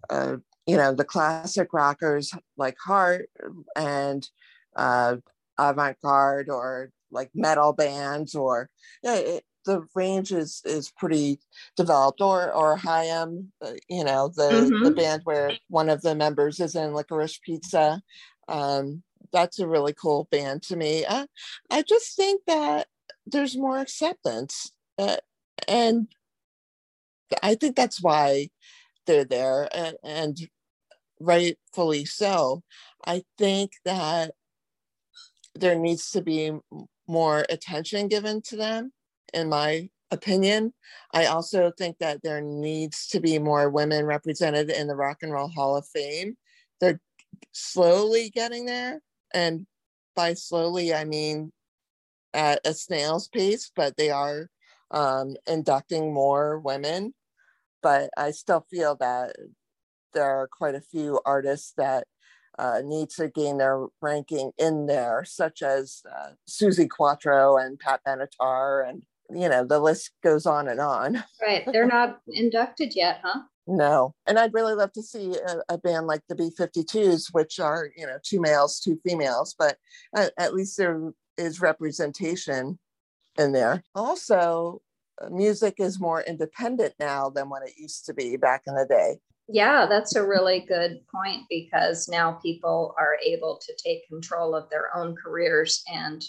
uh, 0.09 0.37
you 0.65 0.77
know 0.77 0.93
the 0.93 1.05
classic 1.05 1.73
rockers 1.73 2.33
like 2.57 2.77
Heart 2.83 3.29
and 3.75 4.27
uh, 4.75 5.17
avant-garde 5.57 6.49
or 6.49 6.91
like 7.11 7.31
metal 7.33 7.73
bands 7.73 8.35
or 8.35 8.69
yeah, 9.03 9.15
it, 9.15 9.43
the 9.65 9.85
range 9.93 10.31
is 10.31 10.61
is 10.65 10.91
pretty 10.91 11.39
developed 11.75 12.21
or 12.21 12.51
or 12.51 12.77
Haim, 12.77 13.51
uh, 13.61 13.73
you 13.87 14.03
know 14.03 14.29
the 14.35 14.43
mm-hmm. 14.43 14.83
the 14.83 14.91
band 14.91 15.21
where 15.25 15.51
one 15.69 15.89
of 15.89 16.01
the 16.01 16.15
members 16.15 16.59
is 16.59 16.75
in 16.75 16.93
Licorice 16.93 17.39
Pizza. 17.41 18.01
Um, 18.47 19.03
that's 19.31 19.59
a 19.59 19.67
really 19.67 19.93
cool 19.93 20.27
band 20.31 20.63
to 20.63 20.75
me. 20.75 21.05
I, 21.07 21.27
I 21.69 21.83
just 21.83 22.15
think 22.15 22.41
that 22.47 22.87
there's 23.27 23.57
more 23.57 23.77
acceptance, 23.79 24.71
uh, 24.97 25.17
and 25.67 26.07
I 27.43 27.55
think 27.55 27.75
that's 27.75 28.01
why 28.01 28.49
they're 29.05 29.25
there 29.25 29.67
and, 29.73 29.97
and 30.03 30.37
rightfully 31.19 32.05
so. 32.05 32.63
I 33.05 33.23
think 33.37 33.71
that 33.85 34.31
there 35.55 35.75
needs 35.75 36.11
to 36.11 36.21
be 36.21 36.51
more 37.07 37.45
attention 37.49 38.07
given 38.07 38.41
to 38.43 38.55
them, 38.55 38.93
in 39.33 39.49
my 39.49 39.89
opinion. 40.11 40.73
I 41.13 41.25
also 41.25 41.71
think 41.77 41.97
that 41.99 42.21
there 42.23 42.41
needs 42.41 43.07
to 43.07 43.19
be 43.19 43.39
more 43.39 43.69
women 43.69 44.05
represented 44.05 44.69
in 44.69 44.87
the 44.87 44.95
Rock 44.95 45.17
and 45.21 45.31
Roll 45.31 45.49
Hall 45.49 45.75
of 45.75 45.87
Fame. 45.87 46.37
They're 46.79 47.01
slowly 47.51 48.29
getting 48.29 48.65
there. 48.65 49.01
And 49.33 49.65
by 50.15 50.33
slowly, 50.33 50.93
I 50.93 51.03
mean 51.05 51.51
at 52.33 52.61
a 52.65 52.73
snail's 52.73 53.27
pace, 53.27 53.71
but 53.75 53.97
they 53.97 54.09
are 54.09 54.49
um, 54.91 55.35
inducting 55.47 56.13
more 56.13 56.59
women 56.59 57.13
but 57.81 58.09
I 58.17 58.31
still 58.31 58.65
feel 58.69 58.95
that 58.99 59.35
there 60.13 60.23
are 60.23 60.47
quite 60.47 60.75
a 60.75 60.81
few 60.81 61.19
artists 61.25 61.73
that 61.77 62.05
uh, 62.57 62.81
need 62.83 63.09
to 63.11 63.29
gain 63.29 63.57
their 63.57 63.87
ranking 64.01 64.51
in 64.57 64.85
there, 64.85 65.23
such 65.25 65.61
as 65.61 66.01
uh, 66.11 66.31
Suzi 66.47 66.89
Quatro 66.89 67.57
and 67.57 67.79
Pat 67.79 68.01
Benatar, 68.05 68.87
and 68.87 69.03
you 69.29 69.47
know 69.47 69.63
the 69.63 69.79
list 69.79 70.11
goes 70.23 70.45
on 70.45 70.67
and 70.67 70.79
on. 70.79 71.23
Right, 71.41 71.63
they're 71.71 71.87
not 71.87 72.19
inducted 72.27 72.95
yet, 72.95 73.21
huh? 73.23 73.41
No, 73.65 74.13
and 74.27 74.37
I'd 74.37 74.53
really 74.53 74.73
love 74.73 74.91
to 74.93 75.03
see 75.03 75.35
a, 75.35 75.73
a, 75.73 75.77
band 75.77 76.07
like 76.07 76.21
the 76.27 76.35
B52s, 76.35 77.27
which 77.31 77.59
are 77.59 77.89
you 77.95 78.05
know 78.05 78.17
two 78.23 78.41
males, 78.41 78.79
two 78.79 78.99
females, 79.05 79.55
but 79.57 79.77
at, 80.15 80.33
at 80.37 80.53
least 80.53 80.75
there 80.75 81.11
is 81.37 81.61
representation 81.61 82.77
in 83.37 83.53
there. 83.53 83.83
Also, 83.95 84.81
music 85.29 85.75
is 85.77 85.99
more 85.99 86.21
independent 86.21 86.93
now 86.99 87.29
than 87.29 87.49
what 87.49 87.63
it 87.63 87.73
used 87.77 88.05
to 88.05 88.13
be 88.13 88.37
back 88.37 88.63
in 88.67 88.75
the 88.75 88.85
day. 88.85 89.19
Yeah, 89.51 89.87
that's 89.87 90.15
a 90.15 90.25
really 90.25 90.59
good 90.59 90.99
point 91.11 91.43
because 91.49 92.07
now 92.07 92.33
people 92.33 92.93
are 92.99 93.17
able 93.25 93.59
to 93.65 93.73
take 93.83 94.07
control 94.07 94.53
of 94.53 94.69
their 94.69 94.95
own 94.95 95.15
careers 95.15 95.81
and 95.91 96.23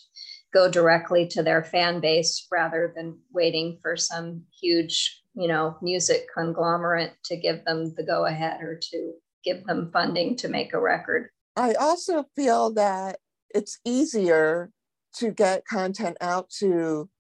go 0.55 0.71
directly 0.71 1.29
to 1.29 1.43
their 1.43 1.63
fan 1.63 2.01
base 2.01 2.47
rather 2.51 2.93
than 2.97 3.19
waiting 3.33 3.79
for 3.83 3.97
some 3.97 4.43
huge, 4.59 5.23
you 5.35 5.49
know, 5.49 5.77
music 5.83 6.27
conglomerate 6.35 7.13
to 7.27 7.37
give 7.37 7.63
them 7.67 7.93
the 7.95 8.03
go 8.03 8.25
ahead 8.25 8.63
or 8.63 8.81
to 8.91 9.13
give 9.45 9.65
them 9.65 9.91
funding 9.93 10.35
to 10.37 10.49
make 10.49 10.73
a 10.73 10.81
record. 10.81 11.29
I 11.57 11.75
also 11.75 12.25
feel 12.35 12.73
that 12.75 13.19
it's 13.55 13.79
easier 13.85 14.71
to 15.17 15.31
get 15.31 15.67
content 15.67 16.17
out 16.21 16.49
to 16.59 17.11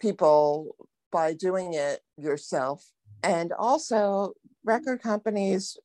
people 0.00 0.74
by 1.10 1.34
doing 1.34 1.74
it 1.74 2.00
yourself. 2.16 2.84
And 3.22 3.52
also, 3.52 4.32
record 4.64 5.02
companies, 5.02 5.76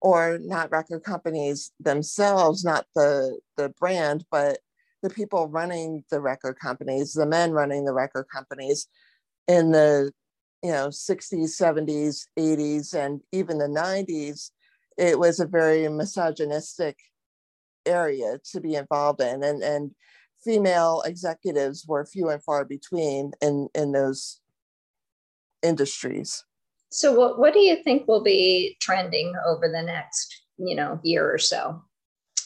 or 0.00 0.38
not 0.40 0.70
record 0.70 1.02
companies 1.02 1.72
themselves, 1.80 2.64
not 2.64 2.86
the, 2.94 3.38
the 3.56 3.70
brand, 3.70 4.24
but 4.30 4.58
the 5.02 5.10
people 5.10 5.48
running 5.48 6.04
the 6.10 6.20
record 6.20 6.58
companies, 6.58 7.12
the 7.12 7.26
men 7.26 7.52
running 7.52 7.84
the 7.84 7.94
record 7.94 8.26
companies 8.32 8.88
in 9.48 9.72
the 9.72 10.12
you 10.62 10.70
know 10.70 10.88
60s 10.88 11.60
70s 11.60 12.26
80s 12.38 12.94
and 12.94 13.20
even 13.32 13.58
the 13.58 13.66
90s 13.66 14.50
it 14.96 15.18
was 15.18 15.38
a 15.38 15.46
very 15.46 15.86
misogynistic 15.88 16.96
area 17.84 18.38
to 18.50 18.60
be 18.60 18.74
involved 18.74 19.20
in 19.20 19.44
and 19.44 19.62
and 19.62 19.90
female 20.44 21.02
executives 21.04 21.84
were 21.86 22.04
few 22.04 22.28
and 22.28 22.42
far 22.42 22.64
between 22.64 23.32
in 23.40 23.68
in 23.74 23.92
those 23.92 24.40
industries. 25.62 26.44
So 26.90 27.12
what 27.12 27.38
what 27.38 27.54
do 27.54 27.60
you 27.60 27.82
think 27.82 28.06
will 28.06 28.22
be 28.22 28.76
trending 28.80 29.34
over 29.46 29.68
the 29.68 29.82
next, 29.82 30.42
you 30.58 30.76
know, 30.76 31.00
year 31.02 31.32
or 31.32 31.38
so 31.38 31.82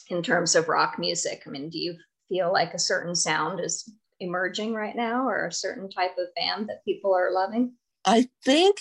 in 0.09 0.23
terms 0.23 0.55
of 0.55 0.69
rock 0.69 0.99
music? 0.99 1.43
I 1.47 1.51
mean, 1.51 1.69
do 1.71 1.79
you 1.79 1.97
feel 2.29 2.53
like 2.53 2.75
a 2.75 2.79
certain 2.79 3.15
sound 3.15 3.61
is 3.61 3.91
emerging 4.21 4.75
right 4.75 4.97
now 4.97 5.27
or 5.29 5.47
a 5.47 5.53
certain 5.53 5.89
type 5.91 6.13
of 6.19 6.35
band 6.35 6.69
that 6.69 6.85
people 6.85 7.15
are 7.15 7.33
loving? 7.33 7.75
I 8.05 8.29
think 8.45 8.79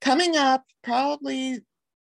coming 0.00 0.36
up 0.36 0.64
probably 0.84 1.60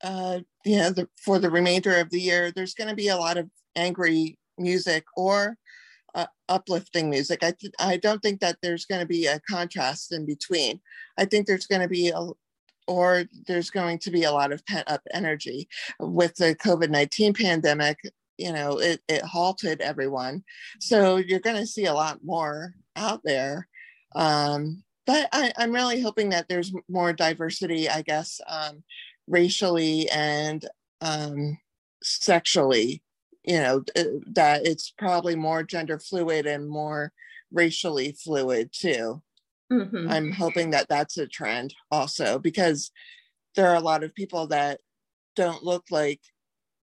uh, 0.04 0.40
you 0.66 0.78
know 0.78 0.92
the, 0.92 1.08
for 1.24 1.40
the 1.40 1.50
remainder 1.50 1.98
of 1.98 2.10
the 2.10 2.22
year 2.22 2.52
there's 2.52 2.74
going 2.74 2.90
to 2.90 2.96
be 2.96 3.08
a 3.08 3.18
lot 3.18 3.38
of 3.38 3.50
angry 3.76 4.38
music 4.58 5.06
or 5.16 5.58
uh, 6.16 6.28
uplifting 6.48 7.10
music. 7.10 7.44
I, 7.44 7.54
th- 7.60 7.74
I 7.80 7.98
don't 7.98 8.22
think 8.22 8.40
that 8.42 8.58
there's 8.62 8.86
going 8.86 9.02
to 9.02 9.08
be 9.08 9.26
a 9.28 9.40
contrast 9.50 10.12
in 10.12 10.26
between. 10.26 10.80
I 11.18 11.26
think 11.26 11.46
there's 11.46 11.68
going 11.68 11.82
to 11.82 11.88
be 11.88 12.10
a 12.10 12.30
or 12.88 13.26
there's 13.46 13.70
going 13.70 14.00
to 14.00 14.10
be 14.10 14.24
a 14.24 14.32
lot 14.32 14.52
of 14.52 14.66
pent 14.66 14.90
up 14.90 15.02
energy. 15.14 15.68
With 16.00 16.36
the 16.36 16.56
covid-19 16.56 17.38
pandemic 17.38 18.00
you 18.38 18.54
know 18.54 18.80
it, 18.80 19.02
it 19.08 19.22
halted 19.22 19.82
everyone. 19.82 20.44
So 20.80 21.18
you're 21.18 21.40
going 21.40 21.58
to 21.58 21.68
see 21.68 21.86
a 21.86 21.94
lot 21.94 22.20
more 22.24 22.74
out 22.96 23.22
there. 23.24 23.68
Um, 24.16 24.84
but 25.06 25.28
I, 25.34 25.52
am 25.58 25.74
really 25.74 26.02
hoping 26.02 26.30
that 26.30 26.48
there's 26.48 26.72
more 26.88 27.14
diversity 27.14 27.90
i 27.90 28.04
guess 28.04 28.40
um, 28.48 28.84
racially 29.28 30.08
and 30.10 30.66
um, 31.02 31.58
sexually 32.04 33.02
you 33.50 33.60
know 33.60 33.84
uh, 33.98 34.04
that 34.28 34.66
it's 34.66 34.92
probably 34.92 35.36
more 35.36 35.64
gender 35.64 36.00
fluid 36.00 36.46
and 36.46 36.70
more 36.70 37.12
racially 37.52 38.12
fluid 38.12 38.70
too 38.72 39.22
mm-hmm. 39.74 40.08
i'm 40.10 40.32
hoping 40.32 40.70
that 40.70 40.88
that's 40.88 41.18
a 41.18 41.28
trend 41.28 41.74
also 41.92 42.38
because 42.38 42.92
there 43.56 43.68
are 43.68 43.76
a 43.76 43.82
lot 43.82 44.04
of 44.04 44.14
people 44.14 44.46
that 44.48 44.80
don't 45.36 45.64
look 45.64 45.84
like 45.90 46.22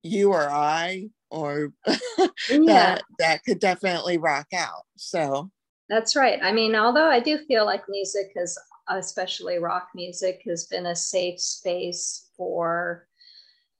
you 0.03 0.31
or 0.31 0.47
i 0.47 1.09
or 1.31 1.73
yeah. 1.87 2.59
that 2.67 3.01
that 3.17 3.43
could 3.43 3.59
definitely 3.59 4.19
rock 4.19 4.47
out 4.55 4.83
so 4.95 5.49
that's 5.89 6.15
right 6.15 6.39
i 6.43 6.51
mean 6.51 6.75
although 6.75 7.09
i 7.09 7.19
do 7.19 7.39
feel 7.47 7.65
like 7.65 7.83
music 7.89 8.31
has 8.37 8.55
especially 8.89 9.57
rock 9.57 9.87
music 9.95 10.43
has 10.45 10.67
been 10.67 10.85
a 10.85 10.95
safe 10.95 11.39
space 11.39 12.29
for 12.37 13.07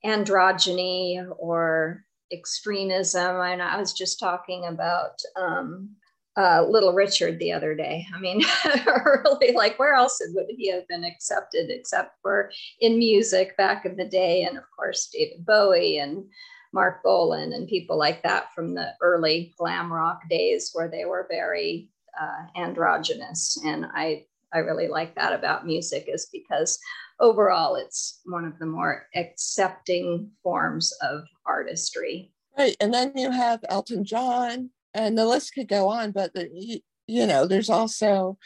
androgyny 0.04 1.24
or 1.38 2.04
extremism. 2.34 3.40
And 3.40 3.62
I 3.62 3.78
was 3.78 3.94
just 3.94 4.20
talking 4.20 4.66
about 4.66 5.22
um, 5.36 5.90
uh, 6.36 6.66
Little 6.68 6.94
Richard 6.94 7.40
the 7.40 7.52
other 7.52 7.76
day. 7.76 8.06
I 8.14 8.20
mean, 8.20 8.42
really, 9.06 9.54
like, 9.54 9.78
where 9.78 9.94
else 9.94 10.22
would 10.34 10.48
he 10.50 10.72
have 10.72 10.88
been 10.88 11.04
accepted 11.04 11.70
except 11.70 12.18
for 12.22 12.52
in 12.80 12.98
music 12.98 13.56
back 13.56 13.86
in 13.86 13.96
the 13.96 14.06
day? 14.06 14.44
And 14.44 14.58
of 14.58 14.64
course, 14.76 15.10
David 15.14 15.46
Bowie 15.46 16.00
and 16.00 16.26
Marc 16.74 17.04
Bolan 17.04 17.54
and 17.54 17.68
people 17.68 17.98
like 17.98 18.24
that 18.24 18.52
from 18.54 18.74
the 18.74 18.94
early 19.02 19.54
glam 19.58 19.94
rock 19.94 20.22
days 20.30 20.72
where 20.74 20.90
they 20.90 21.06
were 21.06 21.28
very 21.30 21.90
uh, 22.20 22.60
androgynous. 22.60 23.60
And 23.64 23.86
I, 23.94 24.26
I 24.52 24.60
really 24.60 24.88
like 24.88 25.16
that 25.16 25.34
about 25.34 25.68
music 25.68 26.06
is 26.08 26.28
because 26.32 26.80
overall 27.24 27.76
it's 27.76 28.20
one 28.26 28.44
of 28.46 28.60
the 28.60 28.66
more 28.66 29.08
accepting 29.16 30.30
forms 30.44 30.94
of 31.02 31.24
artistry. 31.46 32.32
Right. 32.58 32.76
And 32.80 32.94
then 32.94 33.14
you 33.16 33.32
have 33.32 33.66
Elton 33.70 34.04
John, 34.04 34.70
and 34.94 35.18
the 35.18 35.26
list 35.26 35.56
could 35.56 35.68
go 35.68 35.88
on, 35.88 36.12
but 36.12 36.34
the, 36.34 36.82
you 37.08 37.26
know, 37.26 37.48
there's 37.48 37.70
also 37.70 38.38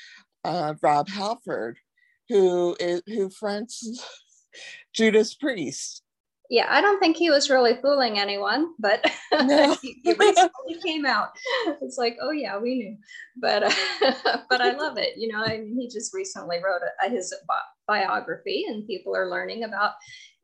uh, 0.46 0.76
Rob 0.82 1.10
Halford, 1.10 1.78
who 2.30 2.78
is 2.80 3.02
who 3.08 3.30
fronts 3.30 4.06
Judas 4.94 5.34
Priest. 5.34 6.04
Yeah, 6.50 6.68
I 6.70 6.80
don't 6.80 7.00
think 7.00 7.18
he 7.18 7.30
was 7.30 7.50
really 7.50 7.76
fooling 7.82 8.18
anyone, 8.18 8.74
but 8.80 9.06
no. 9.34 9.76
he, 9.82 10.00
he 10.04 10.14
recently 10.14 10.80
came 10.86 11.06
out. 11.06 11.30
It's 11.82 11.98
like, 11.98 12.18
oh 12.22 12.32
yeah, 12.32 12.58
we 12.58 12.76
knew, 12.76 12.98
but 13.36 13.64
uh, 13.64 14.38
but 14.50 14.62
I 14.62 14.72
love 14.72 14.98
it. 14.98 15.18
You 15.18 15.28
know, 15.30 15.44
I 15.44 15.58
mean, 15.58 15.78
he 15.78 15.90
just 15.90 16.14
recently 16.14 16.58
wrote 16.58 16.82
a, 17.04 17.10
his 17.10 17.34
biography, 17.88 18.66
and 18.68 18.88
people 18.88 19.16
are 19.16 19.30
learning 19.30 19.64
about 19.64 19.94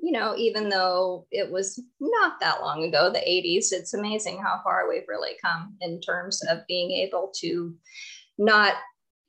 you 0.04 0.12
know, 0.12 0.36
even 0.36 0.68
though 0.68 1.26
it 1.32 1.50
was 1.50 1.82
not 2.02 2.38
that 2.42 2.60
long 2.60 2.84
ago, 2.84 3.10
the 3.10 3.20
80s, 3.20 3.72
it's 3.72 3.94
amazing 3.94 4.38
how 4.38 4.60
far 4.62 4.90
we've 4.90 5.08
really 5.08 5.38
come 5.42 5.78
in 5.80 6.02
terms 6.02 6.42
of 6.50 6.68
being 6.68 6.92
able 6.92 7.32
to 7.38 7.74
not 8.38 8.74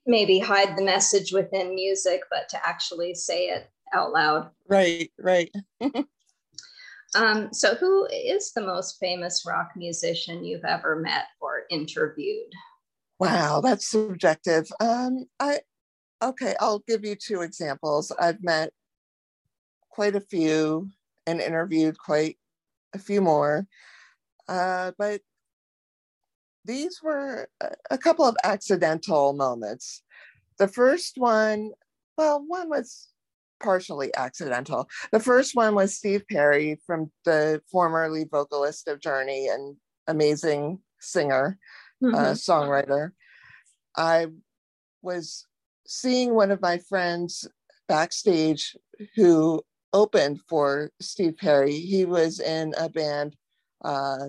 maybe 0.05 0.41
hide 0.41 0.77
the 0.77 0.83
message 0.83 1.33
within 1.33 1.77
music, 1.77 2.23
but 2.29 2.49
to 2.49 2.67
actually 2.67 3.15
say 3.15 3.51
it 3.51 3.71
out 3.93 4.13
loud. 4.13 4.51
Right, 4.69 5.13
right. 5.17 5.49
um, 7.15 7.53
so, 7.53 7.77
who 7.77 8.09
is 8.13 8.53
the 8.53 8.67
most 8.67 8.99
famous 8.99 9.45
rock 9.47 9.71
musician 9.77 10.45
you've 10.45 10.65
ever 10.65 10.97
met 10.97 11.27
or 11.41 11.63
interviewed? 11.71 12.51
Wow, 13.21 13.61
that's 13.61 13.87
subjective. 13.87 14.69
Um, 14.81 15.27
I 15.39 15.61
okay, 16.25 16.55
I'll 16.61 16.83
give 16.87 17.05
you 17.05 17.15
two 17.15 17.43
examples. 17.43 18.13
I've 18.19 18.43
met 18.43 18.71
quite 19.91 20.17
a 20.17 20.21
few 20.21 20.91
and 21.27 21.41
interviewed 21.41 21.99
quite 21.99 22.39
a 22.95 22.99
few 22.99 23.21
more. 23.21 23.67
Uh, 24.49 24.93
but 24.99 25.21
these 26.65 27.01
were 27.03 27.49
a 27.91 27.99
couple 27.99 28.25
of 28.25 28.37
accidental 28.43 29.33
moments. 29.35 30.03
The 30.59 30.69
first 30.69 31.15
one, 31.17 31.73
well, 32.17 32.45
one 32.47 32.69
was 32.69 33.09
partially 33.63 34.15
accidental. 34.17 34.89
The 35.13 35.21
first 35.21 35.55
one 35.55 35.75
was 35.75 35.97
Steve 35.97 36.25
Perry 36.31 36.81
from 36.87 37.11
the 37.25 37.63
former 37.71 38.09
lead 38.11 38.31
vocalist 38.31 38.89
of 38.89 39.01
Journey 39.01 39.49
and 39.49 39.77
amazing 40.07 40.81
singer, 41.01 41.59
uh, 42.03 42.07
mm-hmm. 42.07 42.15
uh, 42.15 42.33
songwriter. 42.33 43.11
I 43.97 44.29
was 45.03 45.47
seeing 45.87 46.35
one 46.35 46.51
of 46.51 46.61
my 46.61 46.79
friends 46.79 47.47
backstage 47.89 48.77
who 49.17 49.63
opened 49.93 50.41
for 50.49 50.91
Steve 51.01 51.37
Perry. 51.37 51.75
He 51.75 52.05
was 52.05 52.41
in 52.41 52.75
a 52.77 52.89
band 52.89 53.37
uh, 53.85 54.29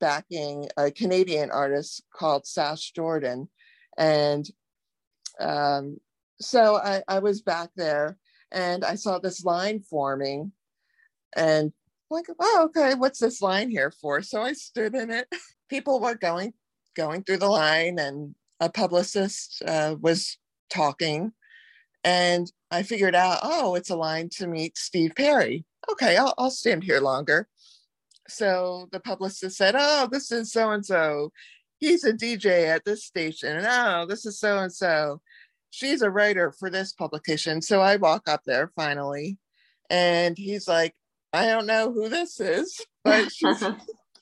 backing 0.00 0.68
a 0.76 0.90
Canadian 0.90 1.50
artist 1.50 2.02
called 2.14 2.46
Sass 2.46 2.90
Jordan. 2.90 3.48
And 3.96 4.48
um, 5.40 5.98
so 6.40 6.76
I, 6.76 7.02
I 7.08 7.18
was 7.20 7.42
back 7.42 7.70
there 7.76 8.18
and 8.52 8.84
I 8.84 8.94
saw 8.94 9.18
this 9.18 9.44
line 9.44 9.80
forming 9.80 10.52
and 11.36 11.72
like, 12.10 12.26
oh, 12.38 12.70
okay, 12.70 12.94
what's 12.94 13.18
this 13.18 13.42
line 13.42 13.70
here 13.70 13.90
for? 13.90 14.22
So 14.22 14.40
I 14.42 14.52
stood 14.52 14.94
in 14.94 15.10
it. 15.10 15.28
People 15.68 16.00
were 16.00 16.14
going 16.14 16.54
going 16.96 17.22
through 17.22 17.36
the 17.36 17.48
line 17.48 17.98
and 17.98 18.34
a 18.60 18.68
publicist 18.68 19.62
uh, 19.66 19.94
was 20.00 20.38
talking 20.68 21.32
and 22.04 22.50
I 22.70 22.82
figured 22.82 23.14
out, 23.14 23.40
oh, 23.42 23.74
it's 23.74 23.90
a 23.90 23.96
line 23.96 24.28
to 24.36 24.46
meet 24.46 24.78
Steve 24.78 25.12
Perry. 25.16 25.64
Okay, 25.90 26.16
I'll, 26.16 26.34
I'll 26.38 26.50
stand 26.50 26.84
here 26.84 27.00
longer. 27.00 27.48
So 28.28 28.88
the 28.92 29.00
publicist 29.00 29.56
said, 29.56 29.74
oh, 29.76 30.08
this 30.10 30.30
is 30.30 30.52
so 30.52 30.70
and 30.70 30.84
so. 30.84 31.32
He's 31.78 32.04
a 32.04 32.12
DJ 32.12 32.66
at 32.66 32.84
this 32.84 33.04
station. 33.04 33.56
And 33.56 33.66
oh, 33.68 34.06
this 34.06 34.26
is 34.26 34.38
so 34.38 34.58
and 34.58 34.72
so. 34.72 35.20
She's 35.70 36.02
a 36.02 36.10
writer 36.10 36.52
for 36.52 36.70
this 36.70 36.92
publication. 36.92 37.62
So 37.62 37.80
I 37.80 37.96
walk 37.96 38.28
up 38.28 38.42
there 38.46 38.72
finally, 38.74 39.38
and 39.90 40.36
he's 40.36 40.66
like, 40.66 40.94
I 41.32 41.46
don't 41.46 41.66
know 41.66 41.92
who 41.92 42.08
this 42.08 42.40
is, 42.40 42.80
but 43.04 43.30
she's, 43.32 43.62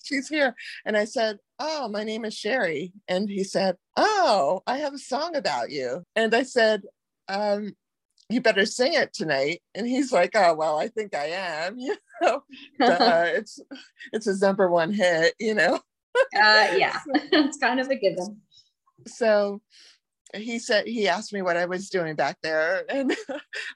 she's 0.06 0.28
here. 0.28 0.54
And 0.84 0.96
I 0.96 1.04
said, 1.04 1.38
Oh, 1.58 1.88
my 1.88 2.04
name 2.04 2.24
is 2.24 2.34
Sherry. 2.34 2.92
And 3.08 3.28
he 3.28 3.44
said, 3.44 3.76
Oh, 3.96 4.62
I 4.66 4.78
have 4.78 4.94
a 4.94 4.98
song 4.98 5.36
about 5.36 5.70
you. 5.70 6.04
And 6.14 6.34
I 6.34 6.42
said, 6.42 6.82
um, 7.28 7.74
you 8.28 8.40
better 8.40 8.66
sing 8.66 8.94
it 8.94 9.12
tonight. 9.12 9.62
And 9.74 9.86
he's 9.86 10.12
like, 10.12 10.32
oh, 10.34 10.54
well, 10.54 10.78
I 10.78 10.88
think 10.88 11.14
I 11.14 11.26
am, 11.26 11.78
you 11.78 11.96
know, 12.20 12.42
uh, 12.80 13.24
it's, 13.26 13.60
it's 14.12 14.26
his 14.26 14.40
number 14.40 14.68
one 14.70 14.92
hit, 14.92 15.34
you 15.38 15.54
know? 15.54 15.74
uh, 16.34 16.68
yeah, 16.76 16.98
it's 17.14 17.58
kind 17.58 17.80
of 17.80 17.88
a 17.88 17.96
given. 17.96 18.40
So 19.06 19.60
he 20.34 20.58
said, 20.58 20.86
he 20.86 21.08
asked 21.08 21.32
me 21.32 21.42
what 21.42 21.56
I 21.56 21.66
was 21.66 21.88
doing 21.88 22.16
back 22.16 22.38
there. 22.42 22.84
And 22.88 23.14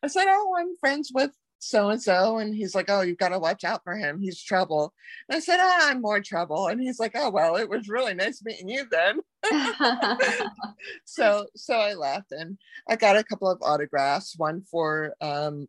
I 0.03 0.09
said, 0.09 0.27
oh, 0.29 0.57
I'm 0.59 0.77
friends 0.79 1.11
with 1.15 1.31
so 1.61 1.91
and 1.91 2.03
so. 2.03 2.39
And 2.39 2.55
he's 2.55 2.75
like, 2.75 2.91
Oh, 2.91 3.03
you've 3.03 3.19
got 3.19 3.29
to 3.29 3.39
watch 3.39 3.65
out 3.65 3.85
for 3.85 3.95
him. 3.95 4.21
He's 4.21 4.43
trouble. 4.43 4.93
And 5.29 5.37
I 5.37 5.41
said, 5.41 5.59
ah, 5.61 5.91
I'm 5.91 6.01
more 6.01 6.21
trouble. 6.21 6.67
And 6.67 6.81
he's 6.81 6.99
like, 6.99 7.13
Oh, 7.15 7.31
well, 7.31 7.57
it 7.57 7.69
was 7.69 7.89
really 7.89 8.15
nice 8.15 8.43
meeting 8.43 8.69
you 8.69 8.85
then. 8.91 9.21
so 11.05 11.47
so 11.55 11.75
I 11.75 11.95
left 11.95 12.33
and 12.33 12.59
I 12.89 12.97
got 12.97 13.17
a 13.17 13.25
couple 13.25 13.51
of 13.51 13.63
autographs, 13.63 14.37
one 14.37 14.63
for 14.63 15.15
um, 15.21 15.69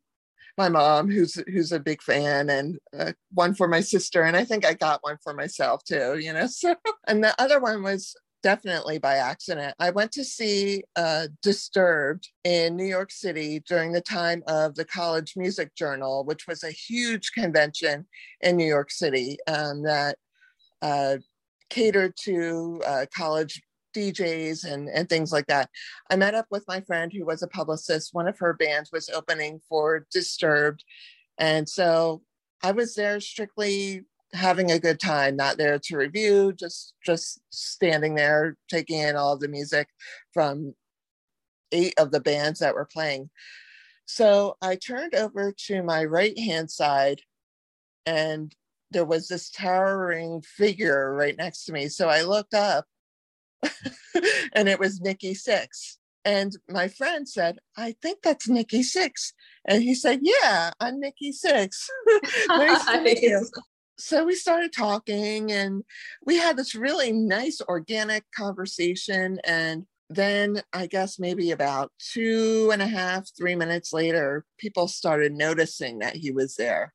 my 0.57 0.69
mom 0.69 1.09
who's 1.09 1.35
who's 1.47 1.71
a 1.71 1.79
big 1.79 2.01
fan 2.01 2.49
and 2.49 2.79
uh, 2.97 3.11
one 3.33 3.53
for 3.53 3.67
my 3.67 3.81
sister 3.81 4.23
and 4.23 4.35
I 4.35 4.45
think 4.45 4.65
I 4.65 4.73
got 4.73 5.03
one 5.03 5.17
for 5.23 5.33
myself 5.33 5.83
too, 5.83 6.17
you 6.17 6.33
know. 6.33 6.47
So 6.47 6.75
and 7.07 7.23
the 7.23 7.39
other 7.41 7.59
one 7.59 7.83
was 7.83 8.15
definitely 8.41 8.97
by 8.97 9.15
accident. 9.15 9.75
I 9.79 9.91
went 9.91 10.11
to 10.13 10.23
see 10.23 10.83
uh, 10.95 11.27
Disturbed 11.41 12.29
in 12.43 12.75
New 12.75 12.85
York 12.85 13.11
City 13.11 13.61
during 13.67 13.91
the 13.91 14.01
time 14.01 14.43
of 14.47 14.75
the 14.75 14.85
College 14.85 15.33
Music 15.35 15.75
Journal, 15.75 16.23
which 16.23 16.47
was 16.47 16.63
a 16.63 16.71
huge 16.71 17.31
convention 17.31 18.05
in 18.41 18.57
New 18.57 18.65
York 18.65 18.91
City 18.91 19.37
um, 19.47 19.83
that 19.83 20.17
uh, 20.81 21.17
catered 21.69 22.13
to 22.23 22.81
uh, 22.85 23.05
college 23.15 23.61
DJs 23.95 24.71
and, 24.71 24.89
and 24.89 25.09
things 25.09 25.31
like 25.31 25.47
that. 25.47 25.69
I 26.09 26.15
met 26.15 26.35
up 26.35 26.45
with 26.49 26.63
my 26.67 26.81
friend 26.81 27.11
who 27.11 27.25
was 27.25 27.43
a 27.43 27.47
publicist. 27.47 28.13
One 28.13 28.27
of 28.27 28.39
her 28.39 28.53
bands 28.53 28.89
was 28.91 29.09
opening 29.09 29.61
for 29.67 30.05
Disturbed. 30.11 30.83
And 31.37 31.67
so 31.67 32.21
I 32.63 32.71
was 32.71 32.95
there 32.95 33.19
strictly 33.19 34.03
having 34.33 34.71
a 34.71 34.79
good 34.79 34.99
time, 34.99 35.35
not 35.35 35.57
there 35.57 35.79
to 35.79 35.97
review, 35.97 36.53
just 36.53 36.93
just 37.05 37.39
standing 37.49 38.15
there 38.15 38.57
taking 38.69 38.99
in 38.99 39.15
all 39.15 39.37
the 39.37 39.47
music 39.47 39.87
from 40.33 40.73
eight 41.71 41.93
of 41.97 42.11
the 42.11 42.19
bands 42.19 42.59
that 42.59 42.75
were 42.75 42.85
playing. 42.85 43.29
So 44.05 44.57
I 44.61 44.75
turned 44.75 45.15
over 45.15 45.53
to 45.67 45.83
my 45.83 46.03
right 46.03 46.37
hand 46.37 46.69
side 46.69 47.21
and 48.05 48.53
there 48.91 49.05
was 49.05 49.27
this 49.27 49.49
towering 49.49 50.41
figure 50.41 51.13
right 51.13 51.37
next 51.37 51.65
to 51.65 51.73
me. 51.73 51.87
So 51.87 52.09
I 52.09 52.23
looked 52.23 52.53
up 52.53 52.85
and 54.53 54.67
it 54.67 54.79
was 54.79 54.99
Nikki 54.99 55.33
Sixx 55.33 55.97
And 56.25 56.51
my 56.69 56.87
friend 56.87 57.27
said, 57.27 57.59
I 57.77 57.95
think 58.01 58.19
that's 58.21 58.49
Nikki 58.49 58.81
Sixx. 58.81 59.33
And 59.65 59.81
he 59.81 59.95
said, 59.95 60.19
Yeah, 60.23 60.71
I'm 60.79 60.99
Nikki 60.99 61.31
Sixx. 61.31 61.87
nice 62.49 62.85
to 62.85 63.01
meet 63.01 63.21
you. 63.21 63.47
So 64.01 64.25
we 64.25 64.33
started 64.33 64.73
talking 64.73 65.51
and 65.51 65.83
we 66.25 66.37
had 66.37 66.57
this 66.57 66.73
really 66.73 67.11
nice 67.11 67.61
organic 67.61 68.23
conversation. 68.31 69.39
And 69.43 69.85
then 70.09 70.63
I 70.73 70.87
guess 70.87 71.19
maybe 71.19 71.51
about 71.51 71.91
two 71.99 72.71
and 72.73 72.81
a 72.81 72.87
half, 72.87 73.29
three 73.37 73.55
minutes 73.55 73.93
later, 73.93 74.43
people 74.57 74.87
started 74.87 75.33
noticing 75.33 75.99
that 75.99 76.15
he 76.15 76.31
was 76.31 76.55
there. 76.55 76.93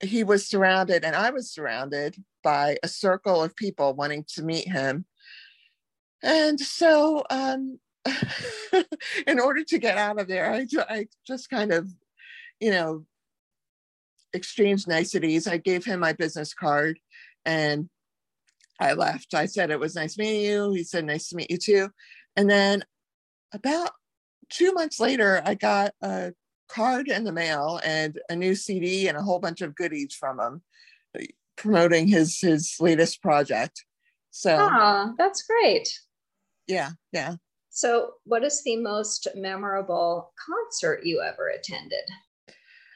He 0.00 0.24
was 0.24 0.46
surrounded, 0.46 1.04
and 1.04 1.16
I 1.16 1.30
was 1.30 1.50
surrounded 1.50 2.16
by 2.42 2.76
a 2.82 2.88
circle 2.88 3.42
of 3.42 3.56
people 3.56 3.94
wanting 3.94 4.24
to 4.34 4.42
meet 4.42 4.68
him. 4.68 5.06
And 6.22 6.60
so, 6.60 7.24
um, 7.30 7.80
in 9.26 9.40
order 9.40 9.64
to 9.64 9.78
get 9.78 9.96
out 9.96 10.20
of 10.20 10.28
there, 10.28 10.52
I, 10.52 10.66
I 10.88 11.06
just 11.26 11.50
kind 11.50 11.72
of, 11.72 11.88
you 12.60 12.70
know, 12.70 13.06
exchanged 14.32 14.88
niceties. 14.88 15.46
I 15.46 15.56
gave 15.58 15.84
him 15.84 16.00
my 16.00 16.12
business 16.12 16.54
card 16.54 16.98
and 17.44 17.88
I 18.80 18.92
left. 18.92 19.34
I 19.34 19.46
said, 19.46 19.70
It 19.70 19.80
was 19.80 19.94
nice 19.94 20.18
meeting 20.18 20.42
you. 20.42 20.72
He 20.72 20.84
said, 20.84 21.04
Nice 21.04 21.28
to 21.28 21.36
meet 21.36 21.50
you 21.50 21.58
too. 21.58 21.90
And 22.36 22.48
then 22.48 22.84
about 23.52 23.90
two 24.50 24.72
months 24.72 25.00
later, 25.00 25.42
I 25.44 25.54
got 25.54 25.92
a 26.02 26.32
card 26.68 27.08
in 27.08 27.24
the 27.24 27.32
mail 27.32 27.80
and 27.84 28.18
a 28.28 28.36
new 28.36 28.54
CD 28.54 29.08
and 29.08 29.16
a 29.16 29.22
whole 29.22 29.38
bunch 29.38 29.62
of 29.62 29.74
goodies 29.74 30.14
from 30.14 30.38
him 30.38 30.62
promoting 31.56 32.06
his 32.06 32.40
his 32.40 32.76
latest 32.80 33.20
project. 33.20 33.84
So 34.30 34.56
Ah, 34.56 35.12
that's 35.18 35.42
great. 35.42 35.88
yeah, 36.66 36.90
yeah. 37.12 37.34
So, 37.70 38.14
what 38.24 38.44
is 38.44 38.62
the 38.64 38.76
most 38.76 39.28
memorable 39.34 40.32
concert 40.46 41.04
you 41.04 41.20
ever 41.20 41.48
attended? 41.48 42.04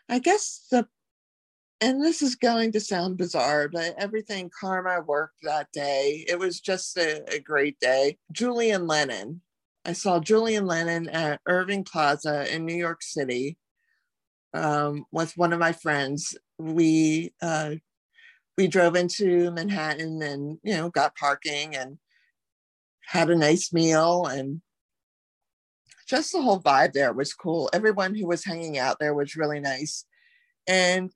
I 0.08 0.18
guess 0.18 0.66
the 0.70 0.88
and 1.82 2.00
this 2.00 2.22
is 2.22 2.36
going 2.36 2.70
to 2.72 2.80
sound 2.80 3.18
bizarre, 3.18 3.68
but 3.68 3.96
everything 3.98 4.48
karma 4.58 5.00
worked 5.00 5.38
that 5.42 5.66
day. 5.72 6.24
It 6.28 6.38
was 6.38 6.60
just 6.60 6.96
a, 6.96 7.24
a 7.34 7.40
great 7.40 7.78
day. 7.80 8.18
Julian 8.30 8.86
Lennon. 8.86 9.42
I 9.84 9.92
saw 9.92 10.20
Julian 10.20 10.64
Lennon 10.64 11.08
at 11.08 11.40
Irving 11.44 11.82
Plaza 11.82 12.54
in 12.54 12.64
New 12.64 12.76
York 12.76 13.02
City 13.02 13.58
um, 14.54 15.06
with 15.10 15.36
one 15.36 15.52
of 15.52 15.58
my 15.58 15.72
friends. 15.72 16.38
We 16.56 17.34
uh, 17.42 17.72
we 18.56 18.68
drove 18.68 18.94
into 18.94 19.50
Manhattan 19.50 20.22
and 20.22 20.58
you 20.62 20.74
know 20.76 20.88
got 20.88 21.16
parking 21.16 21.74
and 21.74 21.98
had 23.06 23.28
a 23.28 23.34
nice 23.34 23.72
meal 23.72 24.26
and 24.26 24.62
just 26.06 26.30
the 26.30 26.42
whole 26.42 26.60
vibe 26.60 26.92
there 26.92 27.12
was 27.12 27.34
cool. 27.34 27.68
Everyone 27.72 28.14
who 28.14 28.28
was 28.28 28.44
hanging 28.44 28.78
out 28.78 28.98
there 29.00 29.14
was 29.14 29.34
really 29.34 29.58
nice. 29.58 30.04
And 30.68 31.10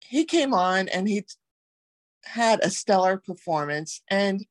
he 0.00 0.24
came 0.24 0.54
on 0.54 0.88
and 0.88 1.08
he 1.08 1.24
had 2.24 2.60
a 2.62 2.70
stellar 2.70 3.18
performance 3.18 4.02
and 4.08 4.44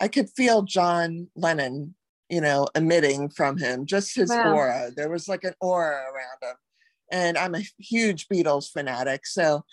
I 0.00 0.08
could 0.08 0.30
feel 0.30 0.62
John 0.62 1.28
Lennon, 1.36 1.94
you 2.28 2.40
know, 2.40 2.66
emitting 2.74 3.28
from 3.30 3.56
him, 3.56 3.86
just 3.86 4.16
his 4.16 4.30
Wow. 4.30 4.50
aura. 4.50 4.90
There 4.96 5.08
was 5.08 5.28
like 5.28 5.44
an 5.44 5.54
aura 5.60 5.96
around 5.96 6.50
him. 6.50 6.56
And 7.12 7.38
I'm 7.38 7.54
a 7.54 7.62
huge 7.78 8.26
Beatles 8.28 8.70
fanatic. 8.72 9.26
So 9.26 9.64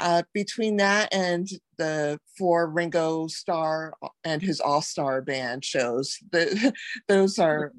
uh, 0.00 0.22
between 0.32 0.76
that 0.78 1.12
and 1.12 1.48
the 1.76 2.18
four 2.38 2.68
Ringo 2.68 3.26
Starr 3.26 3.94
and 4.24 4.40
his 4.40 4.60
All 4.60 4.80
Star 4.80 5.20
Band 5.20 5.64
shows, 5.64 6.16
the, 6.30 6.72
those 7.08 7.38
are 7.38 7.72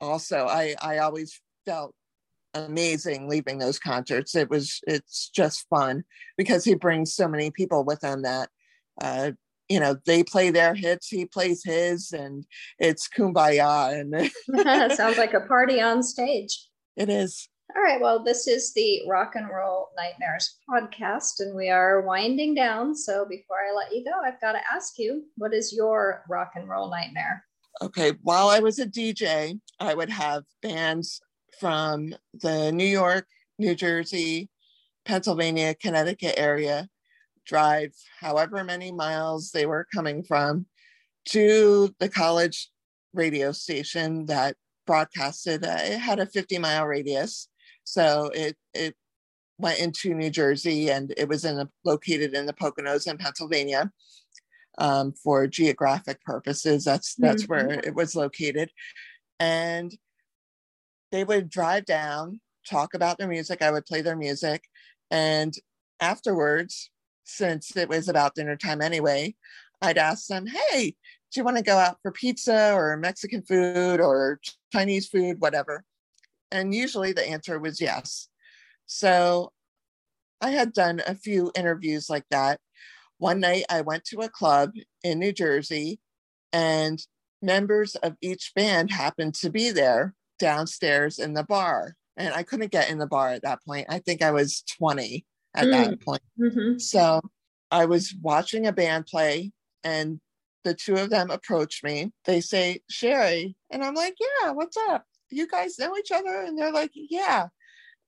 also 0.00 0.46
I 0.46 0.74
I 0.80 0.98
always 0.98 1.40
felt 1.66 1.94
amazing 2.54 3.28
leaving 3.28 3.58
those 3.58 3.78
concerts. 3.78 4.34
It 4.34 4.50
was 4.50 4.80
it's 4.86 5.28
just 5.28 5.68
fun 5.68 6.04
because 6.36 6.64
he 6.64 6.74
brings 6.74 7.14
so 7.14 7.28
many 7.28 7.50
people 7.50 7.84
with 7.84 8.02
him 8.02 8.22
that 8.22 8.48
uh, 9.00 9.32
you 9.68 9.80
know 9.80 9.96
they 10.06 10.22
play 10.22 10.50
their 10.50 10.74
hits, 10.74 11.08
he 11.08 11.24
plays 11.24 11.62
his, 11.64 12.12
and 12.12 12.46
it's 12.78 13.08
kumbaya, 13.08 14.00
and 14.00 14.92
Sounds 14.96 15.18
like 15.18 15.34
a 15.34 15.40
party 15.40 15.80
on 15.80 16.02
stage. 16.02 16.68
it 16.96 17.08
is. 17.08 17.48
All 17.76 17.82
right. 17.82 18.00
Well, 18.00 18.24
this 18.24 18.48
is 18.48 18.74
the 18.74 19.02
Rock 19.06 19.36
and 19.36 19.48
Roll 19.48 19.90
Nightmares 19.96 20.56
podcast, 20.68 21.38
and 21.38 21.54
we 21.54 21.70
are 21.70 22.00
winding 22.00 22.52
down. 22.52 22.96
So 22.96 23.24
before 23.24 23.58
I 23.58 23.72
let 23.72 23.94
you 23.94 24.04
go, 24.04 24.10
I've 24.24 24.40
got 24.40 24.52
to 24.52 24.60
ask 24.74 24.98
you, 24.98 25.22
what 25.36 25.54
is 25.54 25.72
your 25.72 26.24
rock 26.28 26.52
and 26.56 26.68
roll 26.68 26.90
nightmare? 26.90 27.44
okay, 27.82 28.12
while 28.22 28.48
I 28.48 28.58
was 28.60 28.78
a 28.78 28.86
DJ, 28.86 29.58
I 29.78 29.94
would 29.94 30.10
have 30.10 30.44
bands 30.62 31.20
from 31.58 32.14
the 32.34 32.72
New 32.72 32.84
York, 32.84 33.26
New 33.58 33.74
Jersey, 33.74 34.48
Pennsylvania, 35.04 35.74
Connecticut 35.74 36.34
area 36.36 36.88
drive 37.46 37.92
however 38.20 38.62
many 38.62 38.92
miles 38.92 39.50
they 39.50 39.66
were 39.66 39.86
coming 39.92 40.22
from 40.22 40.66
to 41.24 41.92
the 41.98 42.08
college 42.08 42.68
radio 43.12 43.50
station 43.50 44.26
that 44.26 44.56
broadcasted. 44.86 45.64
Uh, 45.64 45.78
it 45.80 45.98
had 45.98 46.20
a 46.20 46.26
50 46.26 46.58
mile 46.58 46.86
radius. 46.86 47.48
So 47.84 48.30
it, 48.34 48.56
it 48.74 48.94
went 49.58 49.80
into 49.80 50.14
New 50.14 50.30
Jersey 50.30 50.90
and 50.90 51.12
it 51.16 51.28
was 51.28 51.44
in 51.44 51.56
the, 51.56 51.68
located 51.84 52.34
in 52.34 52.46
the 52.46 52.52
Poconos 52.52 53.10
in 53.10 53.18
Pennsylvania 53.18 53.90
um, 54.78 55.12
for 55.12 55.46
geographic 55.46 56.22
purposes. 56.22 56.84
That's 56.84 57.14
that's 57.16 57.46
where 57.46 57.70
it 57.70 57.94
was 57.94 58.16
located, 58.16 58.70
and 59.38 59.92
they 61.10 61.24
would 61.24 61.50
drive 61.50 61.84
down, 61.84 62.40
talk 62.68 62.94
about 62.94 63.18
their 63.18 63.28
music. 63.28 63.62
I 63.62 63.70
would 63.70 63.86
play 63.86 64.02
their 64.02 64.16
music, 64.16 64.64
and 65.10 65.54
afterwards, 66.00 66.90
since 67.24 67.76
it 67.76 67.88
was 67.88 68.08
about 68.08 68.34
dinner 68.34 68.56
time 68.56 68.80
anyway, 68.80 69.34
I'd 69.82 69.98
ask 69.98 70.26
them, 70.26 70.46
"Hey, 70.46 70.96
do 71.30 71.40
you 71.40 71.44
want 71.44 71.56
to 71.58 71.62
go 71.62 71.76
out 71.78 71.98
for 72.02 72.12
pizza 72.12 72.74
or 72.74 72.96
Mexican 72.96 73.42
food 73.42 74.00
or 74.00 74.40
Chinese 74.72 75.08
food, 75.08 75.40
whatever?" 75.40 75.84
And 76.50 76.74
usually 76.74 77.12
the 77.12 77.26
answer 77.28 77.58
was 77.58 77.80
yes. 77.80 78.28
So 78.86 79.52
I 80.40 80.50
had 80.50 80.72
done 80.72 81.02
a 81.06 81.14
few 81.14 81.52
interviews 81.54 82.10
like 82.10 82.24
that 82.30 82.60
one 83.20 83.40
night 83.40 83.64
I 83.68 83.82
went 83.82 84.04
to 84.06 84.20
a 84.20 84.30
club 84.30 84.72
in 85.04 85.18
New 85.18 85.32
Jersey 85.32 86.00
and 86.52 87.06
members 87.42 87.94
of 87.96 88.16
each 88.22 88.52
band 88.56 88.90
happened 88.90 89.34
to 89.36 89.50
be 89.50 89.70
there 89.70 90.14
downstairs 90.40 91.20
in 91.20 91.34
the 91.34 91.44
bar. 91.44 91.94
And 92.16 92.34
I 92.34 92.42
couldn't 92.42 92.72
get 92.72 92.90
in 92.90 92.98
the 92.98 93.06
bar 93.06 93.28
at 93.28 93.42
that 93.42 93.64
point. 93.64 93.86
I 93.88 94.00
think 94.00 94.22
I 94.22 94.32
was 94.32 94.64
20 94.78 95.24
at 95.54 95.70
that 95.70 96.00
point. 96.00 96.22
Mm-hmm. 96.38 96.78
So 96.78 97.20
I 97.70 97.86
was 97.86 98.14
watching 98.20 98.66
a 98.66 98.72
band 98.72 99.06
play 99.06 99.52
and 99.84 100.20
the 100.64 100.74
two 100.74 100.96
of 100.96 101.10
them 101.10 101.30
approach 101.30 101.82
me. 101.84 102.12
They 102.24 102.40
say, 102.40 102.80
Sherry. 102.90 103.56
And 103.70 103.84
I'm 103.84 103.94
like, 103.94 104.16
yeah, 104.20 104.50
what's 104.50 104.76
up? 104.88 105.04
You 105.30 105.46
guys 105.46 105.78
know 105.78 105.96
each 105.96 106.10
other? 106.10 106.42
And 106.42 106.58
they're 106.58 106.72
like, 106.72 106.90
yeah. 106.94 107.46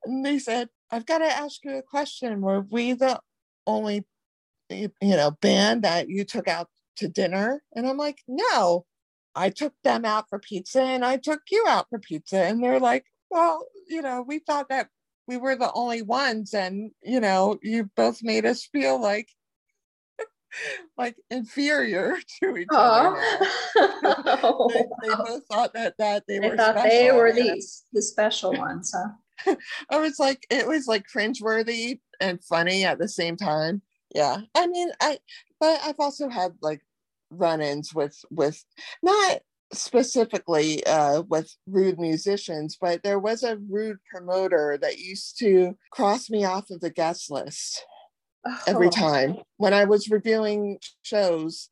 And 0.05 0.27
they 0.27 0.41
said, 0.41 0.69
I've 0.91 1.07
got 1.07 1.19
to 1.19 1.27
ask 1.27 1.65
you 1.65 1.79
a 1.79 1.83
question. 1.83 2.41
Were 2.41 2.61
we 2.61 2.93
the 2.93 3.21
only 3.67 4.05
you 4.73 4.91
know 5.01 5.33
band 5.41 5.83
that 5.83 6.09
you 6.09 6.25
took 6.25 6.49
out 6.49 6.69
to 6.97 7.09
dinner 7.09 7.63
and 7.75 7.87
i'm 7.87 7.97
like 7.97 8.19
no 8.27 8.85
i 9.35 9.51
took 9.51 9.75
them 9.85 10.05
out 10.05 10.29
for 10.29 10.39
pizza 10.39 10.83
and 10.83 11.05
i 11.05 11.17
took 11.17 11.41
you 11.51 11.65
out 11.69 11.87
for 11.89 11.99
pizza 11.99 12.43
and 12.43 12.63
they're 12.63 12.81
like 12.81 13.05
well 13.31 13.67
you 13.89 14.03
know 14.03 14.25
we 14.27 14.39
thought 14.39 14.69
that 14.69 14.89
we 15.27 15.37
were 15.37 15.57
the 15.57 15.73
only 15.73 16.03
ones 16.03 16.55
and 16.55 16.91
you 17.03 17.21
know 17.21 17.59
you 17.63 17.89
both 17.97 18.23
made 18.23 18.45
us 18.45 18.67
feel 18.73 19.01
like 19.01 19.29
like 20.99 21.17
inferior 21.31 22.17
to 22.43 22.57
each 22.57 22.69
other 22.73 23.17
now. 24.03 24.69
they, 24.73 24.85
they 25.03 25.15
both 25.15 25.47
thought 25.51 25.73
that 25.75 25.95
that 25.99 26.25
they, 26.27 26.39
They 26.39 26.49
were 26.49 26.57
thought 26.57 26.75
they 26.83 27.11
were 27.13 27.33
these 27.33 27.85
the 27.93 28.03
special 28.03 28.53
ones, 28.53 28.95
huh? 28.95 29.09
I 29.91 29.99
was 29.99 30.19
like, 30.19 30.47
it 30.51 30.67
was 30.67 30.87
like 30.87 31.07
cringeworthy 31.13 32.01
and 32.21 32.43
funny 32.45 32.85
at 32.85 32.99
the 32.99 33.09
same 33.09 33.37
time. 33.37 33.83
Yeah. 34.15 34.39
I 34.55 34.67
mean, 34.67 34.91
I, 35.01 35.19
but 35.61 35.81
I've 35.85 35.99
also 35.99 36.29
had 36.29 36.53
like 36.61 36.83
run-ins 37.33 37.95
with 37.95 38.19
with 38.31 38.65
not 39.03 39.41
specifically 39.73 40.85
uh, 40.87 41.23
with 41.23 41.57
rude 41.67 41.99
musicians, 41.99 42.77
but 42.81 43.03
there 43.03 43.19
was 43.19 43.43
a 43.43 43.57
rude 43.57 43.99
promoter 44.11 44.79
that 44.81 44.99
used 44.99 45.39
to 45.39 45.77
cross 45.91 46.29
me 46.31 46.45
off 46.45 46.71
of 46.71 46.81
the 46.81 46.91
guest 46.91 47.31
list 47.31 47.85
every 48.67 48.89
Oh, 48.89 48.91
time 48.91 49.37
when 49.57 49.73
I 49.73 49.85
was 49.85 50.11
reviewing 50.11 50.79
shows. 51.03 51.71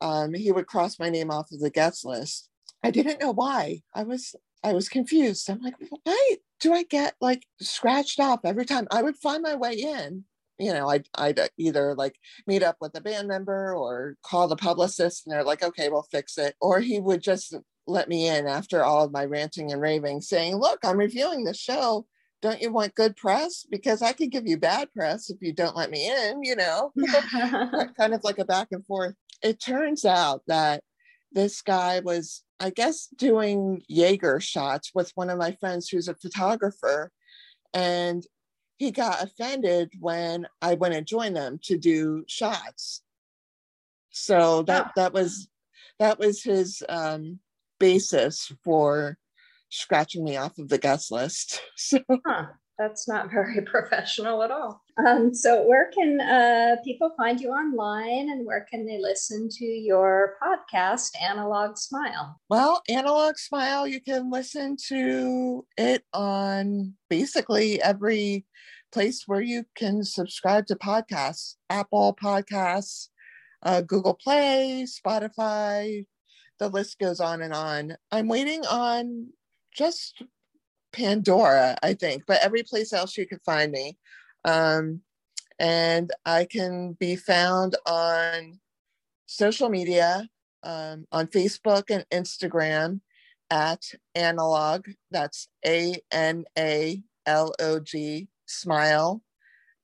Um, 0.00 0.32
he 0.32 0.50
would 0.52 0.66
cross 0.66 0.98
my 0.98 1.10
name 1.10 1.30
off 1.30 1.52
of 1.52 1.60
the 1.60 1.70
guest 1.70 2.04
list. 2.06 2.48
I 2.82 2.90
didn't 2.90 3.20
know 3.20 3.32
why. 3.32 3.82
I 3.94 4.04
was 4.04 4.34
I 4.62 4.72
was 4.72 4.88
confused. 4.88 5.48
I'm 5.50 5.60
like, 5.60 5.74
why 6.04 6.36
do 6.60 6.72
I 6.72 6.84
get 6.84 7.14
like 7.20 7.46
scratched 7.60 8.20
off 8.20 8.40
every 8.44 8.64
time? 8.64 8.86
I 8.90 9.02
would 9.02 9.16
find 9.16 9.42
my 9.42 9.54
way 9.56 9.74
in. 9.74 10.24
You 10.60 10.72
know, 10.72 10.88
I'd, 10.88 11.06
I'd 11.14 11.38
uh, 11.38 11.48
either 11.58 11.94
like 11.94 12.16
meet 12.46 12.62
up 12.62 12.76
with 12.80 12.96
a 12.96 13.00
band 13.00 13.28
member 13.28 13.74
or 13.74 14.16
call 14.22 14.46
the 14.46 14.56
publicist 14.56 15.26
and 15.26 15.32
they're 15.32 15.44
like, 15.44 15.62
okay, 15.62 15.88
we'll 15.88 16.06
fix 16.10 16.38
it. 16.38 16.54
Or 16.60 16.80
he 16.80 17.00
would 17.00 17.22
just 17.22 17.54
let 17.86 18.08
me 18.08 18.28
in 18.28 18.46
after 18.46 18.84
all 18.84 19.04
of 19.04 19.12
my 19.12 19.24
ranting 19.24 19.72
and 19.72 19.80
raving, 19.80 20.20
saying, 20.20 20.56
look, 20.56 20.80
I'm 20.84 20.98
reviewing 20.98 21.44
the 21.44 21.54
show. 21.54 22.06
Don't 22.42 22.60
you 22.60 22.72
want 22.72 22.94
good 22.94 23.16
press? 23.16 23.66
Because 23.70 24.00
I 24.00 24.12
could 24.12 24.30
give 24.30 24.46
you 24.46 24.56
bad 24.56 24.92
press 24.92 25.28
if 25.28 25.38
you 25.42 25.52
don't 25.52 25.76
let 25.76 25.90
me 25.90 26.08
in, 26.08 26.42
you 26.42 26.56
know? 26.56 26.92
kind 27.96 28.14
of 28.14 28.24
like 28.24 28.38
a 28.38 28.44
back 28.44 28.68
and 28.70 28.84
forth. 28.86 29.14
It 29.42 29.60
turns 29.60 30.04
out 30.04 30.42
that 30.46 30.82
this 31.32 31.60
guy 31.62 32.00
was, 32.00 32.42
I 32.58 32.70
guess, 32.70 33.08
doing 33.16 33.82
Jaeger 33.88 34.40
shots 34.40 34.92
with 34.94 35.12
one 35.14 35.30
of 35.30 35.38
my 35.38 35.52
friends 35.60 35.88
who's 35.88 36.08
a 36.08 36.14
photographer. 36.14 37.10
And 37.74 38.24
he 38.80 38.90
got 38.90 39.22
offended 39.22 39.92
when 40.00 40.46
I 40.62 40.72
went 40.72 40.94
and 40.94 41.06
joined 41.06 41.36
them 41.36 41.60
to 41.64 41.76
do 41.76 42.24
shots. 42.26 43.02
So 44.08 44.62
that 44.62 44.92
that 44.96 45.12
was 45.12 45.48
that 45.98 46.18
was 46.18 46.42
his 46.42 46.82
um, 46.88 47.40
basis 47.78 48.50
for 48.64 49.18
scratching 49.68 50.24
me 50.24 50.38
off 50.38 50.58
of 50.58 50.70
the 50.70 50.78
guest 50.78 51.12
list. 51.12 51.60
So 51.76 51.98
Huh, 52.26 52.46
that's 52.78 53.06
not 53.06 53.30
very 53.30 53.60
professional 53.66 54.42
at 54.42 54.50
all. 54.50 54.82
Um, 55.06 55.34
so, 55.34 55.66
where 55.66 55.90
can 55.90 56.18
uh, 56.18 56.76
people 56.82 57.10
find 57.18 57.38
you 57.38 57.50
online 57.50 58.30
and 58.30 58.46
where 58.46 58.66
can 58.70 58.86
they 58.86 58.98
listen 58.98 59.48
to 59.58 59.64
your 59.64 60.36
podcast, 60.42 61.10
Analog 61.20 61.76
Smile? 61.76 62.40
Well, 62.48 62.82
Analog 62.88 63.36
Smile, 63.36 63.86
you 63.86 64.00
can 64.00 64.30
listen 64.30 64.76
to 64.88 65.66
it 65.76 66.02
on 66.14 66.94
basically 67.10 67.82
every 67.82 68.46
place 68.92 69.24
where 69.26 69.40
you 69.40 69.64
can 69.76 70.04
subscribe 70.04 70.66
to 70.66 70.74
podcasts 70.76 71.56
Apple 71.68 72.16
Podcasts, 72.22 73.08
uh, 73.62 73.80
Google 73.82 74.14
Play, 74.14 74.86
Spotify. 74.86 76.06
The 76.58 76.68
list 76.68 76.98
goes 76.98 77.20
on 77.20 77.42
and 77.42 77.54
on. 77.54 77.96
I'm 78.10 78.28
waiting 78.28 78.64
on 78.66 79.28
just 79.74 80.22
Pandora, 80.92 81.76
I 81.82 81.94
think, 81.94 82.24
but 82.26 82.42
every 82.42 82.62
place 82.62 82.92
else 82.92 83.16
you 83.16 83.26
can 83.26 83.40
find 83.44 83.72
me. 83.72 83.96
Um, 84.44 85.00
and 85.58 86.10
I 86.24 86.46
can 86.50 86.94
be 86.94 87.16
found 87.16 87.76
on 87.86 88.60
social 89.26 89.68
media 89.68 90.28
um, 90.62 91.06
on 91.12 91.26
Facebook 91.28 91.84
and 91.90 92.04
Instagram 92.10 93.00
at 93.50 93.82
analog. 94.14 94.86
That's 95.10 95.48
A 95.66 95.96
N 96.10 96.44
A 96.58 97.02
L 97.26 97.52
O 97.60 97.78
G 97.78 98.28
smile, 98.50 99.22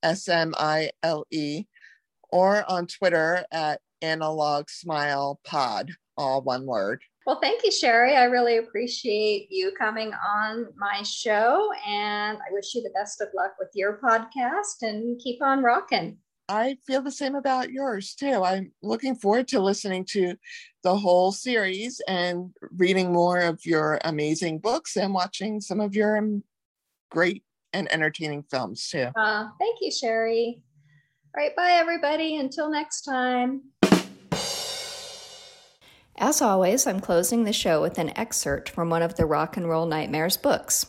S 0.03 0.29
M 0.29 0.55
I 0.59 0.91
L 1.03 1.27
E, 1.31 1.65
or 2.31 2.65
on 2.71 2.87
Twitter 2.87 3.45
at 3.53 3.81
analog 4.03 4.69
smile 4.69 5.41
pod, 5.45 5.91
all 6.17 6.43
one 6.43 6.67
word. 6.67 7.03
Well, 7.27 7.41
thank 7.43 7.65
you, 7.65 7.73
Sherry. 7.73 8.15
I 8.15 8.25
really 8.25 8.59
appreciate 8.59 9.49
you 9.51 9.73
coming 9.77 10.13
on 10.15 10.67
my 10.77 11.03
show, 11.03 11.71
and 11.87 12.39
I 12.39 12.53
wish 12.53 12.75
you 12.75 12.83
the 12.83 12.91
best 12.95 13.21
of 13.21 13.29
luck 13.35 13.55
with 13.59 13.71
your 13.75 13.99
podcast 13.99 14.83
and 14.83 15.19
keep 15.21 15.43
on 15.43 15.63
rocking. 15.63 16.19
I 16.49 16.77
feel 16.87 17.03
the 17.03 17.11
same 17.11 17.35
about 17.35 17.73
yours 17.73 18.15
too. 18.15 18.45
I'm 18.45 18.73
looking 18.81 19.17
forward 19.17 19.49
to 19.49 19.61
listening 19.61 20.05
to 20.11 20.37
the 20.85 20.97
whole 20.97 21.33
series 21.33 22.01
and 22.07 22.53
reading 22.77 23.13
more 23.13 23.41
of 23.41 23.67
your 23.67 23.99
amazing 24.05 24.61
books 24.61 24.97
and 24.97 25.13
watching 25.13 25.61
some 25.61 25.81
of 25.81 25.97
your 25.97 26.23
great 27.11 27.43
and 27.77 27.93
entertaining 27.93 28.43
films 28.43 28.89
too. 28.89 29.09
Uh, 29.15 29.49
thank 29.59 29.79
you, 29.81 29.91
Sherry. 29.91 30.63
All 31.37 31.43
right, 31.43 31.55
bye, 31.55 31.73
everybody. 31.73 32.37
Until 32.37 32.71
next 32.71 33.03
time. 33.03 33.63
As 36.19 36.41
always, 36.41 36.87
I'm 36.87 37.01
closing 37.01 37.45
the 37.45 37.53
show 37.53 37.83
with 37.83 37.99
an 37.99 38.17
excerpt 38.17 38.71
from 38.71 38.89
one 38.89 39.03
of 39.03 39.17
the 39.17 39.27
Rock 39.27 39.59
and 39.59 39.69
Roll 39.69 39.85
Nightmares 39.85 40.39
books. 40.39 40.87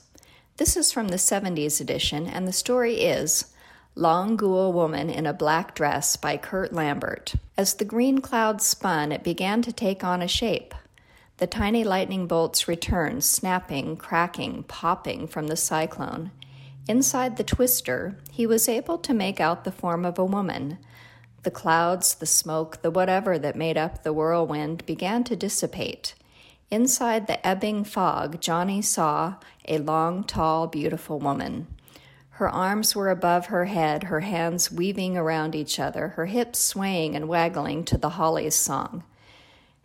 This 0.55 0.77
is 0.77 0.91
from 0.91 1.09
the 1.09 1.17
70s 1.17 1.81
edition, 1.81 2.27
and 2.27 2.47
the 2.47 2.53
story 2.53 3.01
is 3.01 3.53
Long 3.93 4.37
Ghoul 4.37 4.71
Woman 4.71 5.09
in 5.09 5.25
a 5.25 5.33
Black 5.33 5.75
Dress 5.75 6.15
by 6.15 6.37
Curt 6.37 6.71
Lambert. 6.71 7.33
As 7.57 7.73
the 7.73 7.85
green 7.85 8.21
cloud 8.21 8.61
spun, 8.61 9.11
it 9.11 9.23
began 9.23 9.61
to 9.63 9.73
take 9.73 10.03
on 10.03 10.21
a 10.21 10.27
shape. 10.29 10.73
The 11.37 11.47
tiny 11.47 11.83
lightning 11.83 12.25
bolts 12.25 12.67
returned, 12.67 13.23
snapping, 13.23 13.97
cracking, 13.97 14.63
popping 14.63 15.27
from 15.27 15.47
the 15.47 15.57
cyclone. 15.57 16.31
Inside 16.87 17.35
the 17.35 17.43
twister, 17.43 18.17
he 18.31 18.47
was 18.47 18.69
able 18.69 18.97
to 18.99 19.13
make 19.13 19.41
out 19.41 19.65
the 19.65 19.71
form 19.71 20.05
of 20.05 20.17
a 20.17 20.25
woman. 20.25 20.77
The 21.43 21.51
clouds, 21.51 22.15
the 22.15 22.25
smoke, 22.25 22.81
the 22.81 22.91
whatever 22.91 23.37
that 23.37 23.57
made 23.57 23.77
up 23.77 24.03
the 24.03 24.13
whirlwind 24.13 24.85
began 24.85 25.25
to 25.25 25.35
dissipate. 25.35 26.15
Inside 26.71 27.27
the 27.27 27.45
ebbing 27.45 27.83
fog, 27.83 28.39
Johnny 28.39 28.81
saw 28.81 29.35
a 29.67 29.79
long, 29.79 30.23
tall, 30.23 30.67
beautiful 30.67 31.19
woman. 31.19 31.67
Her 32.31 32.47
arms 32.47 32.95
were 32.95 33.09
above 33.09 33.47
her 33.47 33.65
head, 33.65 34.03
her 34.03 34.21
hands 34.21 34.71
weaving 34.71 35.17
around 35.17 35.55
each 35.55 35.79
other, 35.79 36.09
her 36.09 36.27
hips 36.27 36.59
swaying 36.59 37.15
and 37.15 37.27
waggling 37.27 37.83
to 37.85 37.97
the 37.97 38.11
Hollies 38.11 38.55
song. 38.55 39.03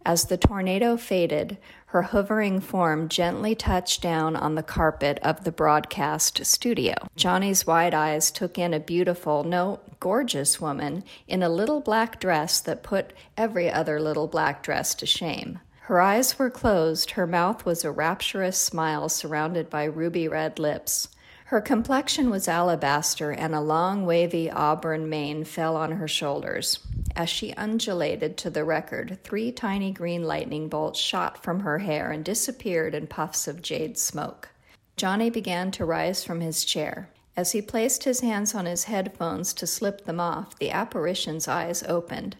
As 0.04 0.24
the 0.24 0.36
tornado 0.36 0.96
faded, 0.96 1.58
her 1.92 2.00
hovering 2.00 2.58
form 2.58 3.06
gently 3.06 3.54
touched 3.54 4.00
down 4.00 4.34
on 4.34 4.54
the 4.54 4.62
carpet 4.62 5.18
of 5.22 5.44
the 5.44 5.52
broadcast 5.52 6.42
studio. 6.42 6.94
Johnny's 7.16 7.66
wide 7.66 7.92
eyes 7.92 8.30
took 8.30 8.56
in 8.56 8.72
a 8.72 8.80
beautiful, 8.80 9.44
no, 9.44 9.78
gorgeous 10.00 10.58
woman 10.58 11.04
in 11.28 11.42
a 11.42 11.50
little 11.50 11.82
black 11.82 12.18
dress 12.18 12.62
that 12.62 12.82
put 12.82 13.12
every 13.36 13.70
other 13.70 14.00
little 14.00 14.26
black 14.26 14.62
dress 14.62 14.94
to 14.94 15.04
shame. 15.04 15.58
Her 15.82 16.00
eyes 16.00 16.38
were 16.38 16.48
closed, 16.48 17.10
her 17.10 17.26
mouth 17.26 17.66
was 17.66 17.84
a 17.84 17.92
rapturous 17.92 18.56
smile 18.56 19.10
surrounded 19.10 19.68
by 19.68 19.84
ruby 19.84 20.28
red 20.28 20.58
lips. 20.58 21.08
Her 21.52 21.60
complexion 21.60 22.30
was 22.30 22.48
alabaster, 22.48 23.30
and 23.30 23.54
a 23.54 23.60
long, 23.60 24.06
wavy 24.06 24.50
auburn 24.50 25.10
mane 25.10 25.44
fell 25.44 25.76
on 25.76 25.92
her 25.92 26.08
shoulders. 26.08 26.78
As 27.14 27.28
she 27.28 27.52
undulated 27.52 28.38
to 28.38 28.48
the 28.48 28.64
record, 28.64 29.18
three 29.22 29.52
tiny 29.52 29.92
green 29.92 30.24
lightning 30.24 30.70
bolts 30.70 30.98
shot 30.98 31.42
from 31.42 31.60
her 31.60 31.80
hair 31.80 32.10
and 32.10 32.24
disappeared 32.24 32.94
in 32.94 33.06
puffs 33.06 33.46
of 33.46 33.60
jade 33.60 33.98
smoke. 33.98 34.48
Johnny 34.96 35.28
began 35.28 35.70
to 35.72 35.84
rise 35.84 36.24
from 36.24 36.40
his 36.40 36.64
chair. 36.64 37.10
As 37.36 37.52
he 37.52 37.60
placed 37.60 38.04
his 38.04 38.20
hands 38.20 38.54
on 38.54 38.64
his 38.64 38.84
headphones 38.84 39.52
to 39.52 39.66
slip 39.66 40.06
them 40.06 40.20
off, 40.20 40.58
the 40.58 40.70
apparition's 40.70 41.48
eyes 41.48 41.82
opened. 41.82 42.36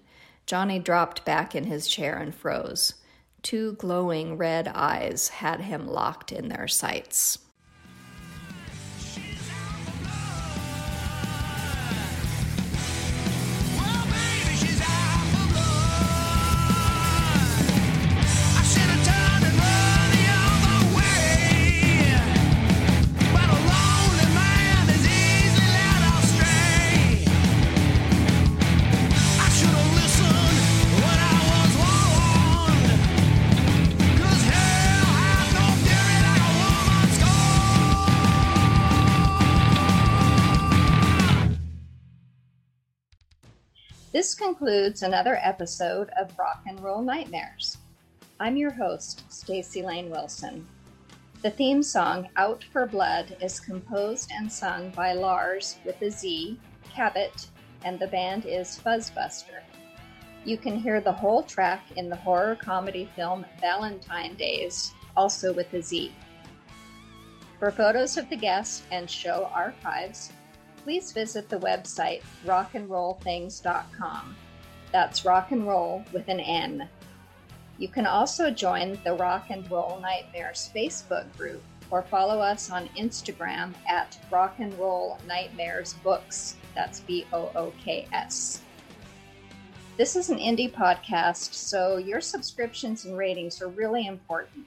Johnny 0.46 0.78
dropped 0.78 1.26
back 1.26 1.54
in 1.54 1.64
his 1.64 1.86
chair 1.86 2.16
and 2.16 2.34
froze. 2.34 2.94
Two 3.42 3.74
glowing 3.74 4.38
red 4.38 4.68
eyes 4.68 5.28
had 5.28 5.60
him 5.60 5.86
locked 5.86 6.32
in 6.32 6.48
their 6.48 6.66
sights. 6.66 7.40
Concludes 44.42 45.04
another 45.04 45.38
episode 45.40 46.10
of 46.20 46.36
Rock 46.36 46.64
and 46.66 46.80
Roll 46.80 47.00
Nightmares. 47.00 47.76
I'm 48.40 48.56
your 48.56 48.72
host, 48.72 49.22
Staci 49.30 49.84
Layne 49.84 50.10
Wilson. 50.10 50.66
The 51.42 51.50
theme 51.50 51.80
song 51.80 52.28
Out 52.34 52.64
for 52.72 52.86
Blood 52.86 53.36
is 53.40 53.60
composed 53.60 54.32
and 54.32 54.50
sung 54.50 54.90
by 54.90 55.12
Larz 55.12 55.76
with 55.84 56.02
a 56.02 56.10
Z, 56.10 56.58
Cabot, 56.92 57.46
and 57.84 58.00
the 58.00 58.08
band 58.08 58.44
is 58.44 58.80
Fuzzbuster. 58.84 59.62
You 60.44 60.56
can 60.56 60.76
hear 60.76 61.00
the 61.00 61.12
whole 61.12 61.44
track 61.44 61.84
in 61.94 62.08
the 62.08 62.16
horror 62.16 62.56
comedy 62.56 63.08
film 63.14 63.46
Valentine 63.60 64.34
DayZ, 64.34 64.90
also 65.16 65.52
with 65.52 65.72
a 65.72 65.80
Z. 65.80 66.12
For 67.60 67.70
photos 67.70 68.16
of 68.16 68.28
the 68.28 68.36
guests 68.36 68.82
and 68.90 69.08
show 69.08 69.48
archives, 69.54 70.32
please 70.82 71.12
visit 71.12 71.48
the 71.48 71.58
website 71.58 72.22
rockandrollthings.com. 72.44 74.36
That's 74.90 75.24
rock 75.24 75.52
and 75.52 75.66
roll 75.66 76.04
with 76.12 76.28
an 76.28 76.40
N. 76.40 76.88
You 77.78 77.88
can 77.88 78.06
also 78.06 78.50
join 78.50 78.98
the 79.04 79.14
Rock 79.14 79.46
and 79.50 79.68
Roll 79.70 79.98
Nightmares 80.00 80.70
Facebook 80.74 81.34
group 81.36 81.62
or 81.90 82.02
follow 82.02 82.40
us 82.40 82.70
on 82.70 82.88
Instagram 82.96 83.74
at 83.88 84.18
Rock 84.30 84.56
and 84.58 84.76
Roll 84.78 85.18
Nightmares 85.26 85.94
Books. 86.02 86.56
That's 86.74 87.00
B 87.00 87.26
O 87.32 87.50
O 87.54 87.72
K 87.82 88.06
S. 88.12 88.62
This 89.98 90.16
is 90.16 90.30
an 90.30 90.38
indie 90.38 90.72
podcast, 90.72 91.52
so 91.52 91.98
your 91.98 92.20
subscriptions 92.20 93.04
and 93.04 93.16
ratings 93.16 93.60
are 93.60 93.68
really 93.68 94.06
important. 94.06 94.66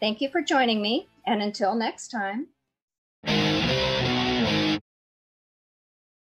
Thank 0.00 0.20
you 0.20 0.28
for 0.28 0.42
joining 0.42 0.82
me, 0.82 1.08
and 1.26 1.42
until 1.42 1.74
next 1.74 2.08
time, 2.08 2.48